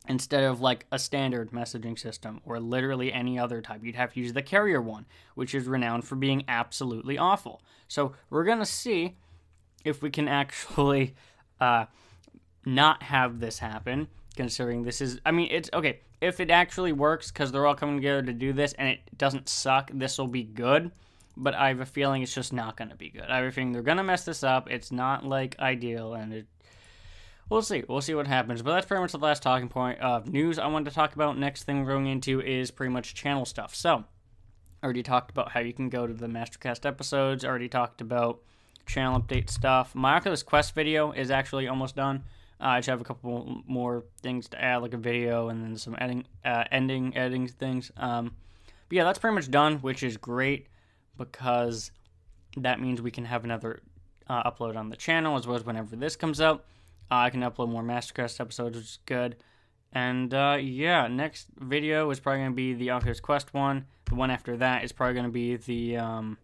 instead 0.08 0.44
of 0.44 0.60
like 0.60 0.86
a 0.92 1.00
standard 1.00 1.52
messaging 1.52 1.98
system 1.98 2.42
or 2.46 2.60
literally 2.60 3.14
any 3.14 3.40
other 3.40 3.62
type. 3.62 3.82
You'd 3.84 3.96
have 3.96 4.14
to 4.14 4.20
use 4.20 4.34
the 4.34 4.42
carrier 4.42 4.82
one, 4.82 5.06
which 5.36 5.56
is 5.56 5.66
renowned 5.66 6.06
for 6.06 6.16
being 6.16 6.44
absolutely 6.48 7.18
awful. 7.18 7.62
So 7.88 8.14
we're 8.30 8.44
going 8.44 8.60
to 8.60 8.66
see 8.66 9.16
if 9.86 10.02
we 10.02 10.10
can 10.10 10.28
actually 10.44 11.16
uh, 11.60 11.86
not 12.66 13.04
have 13.04 13.40
this 13.40 13.60
happen, 13.60 14.08
considering 14.36 14.84
this 14.84 15.00
is, 15.02 15.20
I 15.26 15.32
mean, 15.32 15.48
it's 15.52 15.70
okay. 15.74 16.02
If 16.22 16.40
it 16.40 16.50
actually 16.50 16.94
works 16.94 17.32
because 17.32 17.52
they're 17.52 17.66
all 17.66 17.76
coming 17.76 17.98
together 17.98 18.22
to 18.22 18.34
do 18.34 18.54
this 18.54 18.74
and 18.74 18.88
it 18.88 19.00
doesn't 19.18 19.50
suck, 19.50 19.92
this 19.94 20.18
will 20.18 20.28
be 20.28 20.44
good. 20.44 20.92
But 21.36 21.56
I 21.56 21.70
have 21.70 21.80
a 21.80 21.86
feeling 21.86 22.22
it's 22.22 22.34
just 22.34 22.54
not 22.54 22.78
going 22.78 22.90
to 22.90 22.96
be 22.96 23.10
good. 23.10 23.26
I 23.28 23.38
have 23.38 23.46
a 23.46 23.52
feeling 23.52 23.72
they're 23.72 23.82
going 23.82 23.98
to 23.98 24.04
mess 24.04 24.24
this 24.24 24.44
up. 24.44 24.70
It's 24.70 24.92
not 24.92 25.26
like 25.26 25.60
ideal 25.60 26.14
and 26.14 26.32
it 26.34 26.46
we'll 27.54 27.62
see. 27.62 27.84
We'll 27.88 28.02
see 28.02 28.16
what 28.16 28.28
happens. 28.28 28.62
But 28.62 28.74
that's 28.74 28.88
pretty 28.88 29.02
much 29.02 29.12
the 29.12 29.20
last 29.20 29.44
talking 29.44 29.70
point 29.70 30.00
of 30.00 30.28
news 30.28 30.60
I 30.60 30.68
wanted 30.68 30.90
to 30.90 30.96
talk 30.96 31.14
about. 31.14 31.38
Next 31.38 31.64
thing 31.64 31.80
we're 31.80 31.92
going 31.92 32.08
into 32.08 32.42
is 32.42 32.72
pretty 32.72 32.92
much 32.92 33.14
channel 33.14 33.46
stuff. 33.46 33.76
So, 33.76 34.04
already 34.84 35.04
talked 35.04 35.30
about 35.32 35.52
how 35.52 35.60
you 35.62 35.72
can 35.72 35.90
go 35.90 36.08
to 36.08 36.14
the 36.14 36.28
Mastercast 36.28 36.86
episodes. 36.86 37.46
Already 37.46 37.70
talked 37.70 38.02
about 38.02 38.42
channel 38.86 39.22
update 39.22 39.50
stuff. 39.50 39.94
My 39.94 40.16
Oculus 40.16 40.44
Quest 40.44 40.74
video 40.74 41.12
is 41.12 41.32
actually 41.32 41.68
almost 41.68 41.96
done. 41.96 42.24
Uh, 42.60 42.66
I 42.66 42.80
just 42.80 42.90
have 42.90 43.02
a 43.02 43.06
couple 43.06 43.62
more 43.68 44.04
things 44.22 44.50
to 44.50 44.62
add, 44.62 44.78
like 44.78 44.94
a 44.94 44.98
video 44.98 45.50
and 45.50 45.64
then 45.64 45.78
some 45.78 45.96
editing, 46.00 46.26
uh, 46.44 46.64
ending, 46.72 47.16
editing 47.16 47.48
things. 47.48 47.92
Um, 47.98 48.36
but 48.90 48.96
yeah, 48.96 49.04
that's 49.04 49.20
pretty 49.20 49.36
much 49.36 49.52
done, 49.52 49.78
which 49.78 50.02
is 50.02 50.18
great 50.18 50.68
because 51.18 51.92
that 52.58 52.82
means 52.82 53.02
we 53.02 53.12
can 53.12 53.26
have 53.26 53.44
another 53.44 53.82
uh, 54.28 54.50
upload 54.50 54.76
on 54.76 54.90
the 54.90 54.96
channel 54.96 55.38
as 55.38 55.46
well 55.46 55.56
as 55.56 55.64
whenever 55.64 55.96
this 55.96 56.16
comes 56.16 56.42
out. 56.42 56.66
Uh, 57.14 57.18
I 57.18 57.30
can 57.30 57.42
upload 57.42 57.70
more 57.70 57.84
Mastercast 57.84 58.40
episodes, 58.40 58.76
which 58.76 58.86
is 58.86 59.00
good. 59.06 59.36
And 59.92 60.34
uh, 60.34 60.58
yeah, 60.60 61.06
next 61.08 61.46
video 61.60 62.10
is 62.10 62.20
probably 62.20 62.40
going 62.40 62.52
to 62.52 62.56
be 62.56 62.74
the 62.74 62.90
Oculus 62.90 63.20
Quest 63.20 63.54
one. 63.54 63.86
The 64.06 64.16
one 64.16 64.32
after 64.32 64.58
that 64.58 64.84
is 64.84 64.92
probably 64.92 65.14
going 65.14 65.28
to 65.28 65.32
be 65.32 65.58
the 65.58 65.98
um, 65.98 66.40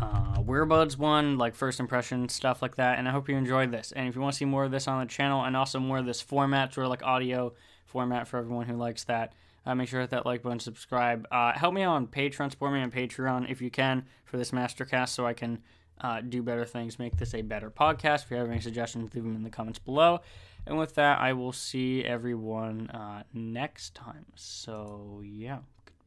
uh, 0.00 0.36
Wearbuds 0.38 0.96
one, 0.96 1.36
like 1.36 1.54
first 1.54 1.80
impression 1.80 2.30
stuff 2.30 2.62
like 2.62 2.76
that. 2.76 2.98
And 2.98 3.06
I 3.06 3.10
hope 3.10 3.28
you 3.28 3.36
enjoyed 3.36 3.72
this. 3.72 3.92
And 3.92 4.08
if 4.08 4.14
you 4.14 4.22
want 4.22 4.32
to 4.32 4.38
see 4.38 4.46
more 4.46 4.64
of 4.64 4.70
this 4.70 4.88
on 4.88 5.00
the 5.00 5.06
channel 5.06 5.44
and 5.44 5.54
also 5.54 5.78
more 5.78 5.98
of 5.98 6.06
this 6.06 6.22
format, 6.22 6.72
sort 6.72 6.86
of 6.86 6.90
like 6.90 7.02
audio 7.02 7.52
format 7.84 8.26
for 8.26 8.38
everyone 8.38 8.64
who 8.64 8.76
likes 8.76 9.04
that, 9.04 9.34
uh, 9.66 9.74
make 9.74 9.90
sure 9.90 9.98
to 9.98 10.04
hit 10.04 10.10
that 10.10 10.24
like 10.24 10.42
button, 10.42 10.60
subscribe. 10.60 11.28
Uh, 11.30 11.52
help 11.52 11.74
me 11.74 11.82
out 11.82 11.92
on 11.92 12.06
Patreon, 12.06 12.50
support 12.50 12.72
me 12.72 12.80
on 12.80 12.90
Patreon 12.90 13.50
if 13.50 13.60
you 13.60 13.70
can 13.70 14.06
for 14.24 14.38
this 14.38 14.52
Mastercast 14.52 15.10
so 15.10 15.26
I 15.26 15.34
can 15.34 15.58
uh, 16.00 16.20
do 16.20 16.42
better 16.42 16.64
things, 16.64 16.98
make 16.98 17.16
this 17.16 17.34
a 17.34 17.42
better 17.42 17.70
podcast. 17.70 18.24
If 18.24 18.30
you 18.30 18.36
have 18.36 18.50
any 18.50 18.60
suggestions, 18.60 19.14
leave 19.14 19.24
them 19.24 19.36
in 19.36 19.42
the 19.42 19.50
comments 19.50 19.78
below. 19.78 20.20
And 20.66 20.78
with 20.78 20.94
that, 20.96 21.18
I 21.18 21.32
will 21.32 21.52
see 21.52 22.04
everyone 22.04 22.90
uh, 22.90 23.22
next 23.32 23.94
time. 23.94 24.26
So, 24.34 25.22
yeah, 25.24 25.58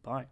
goodbye. 0.03 0.27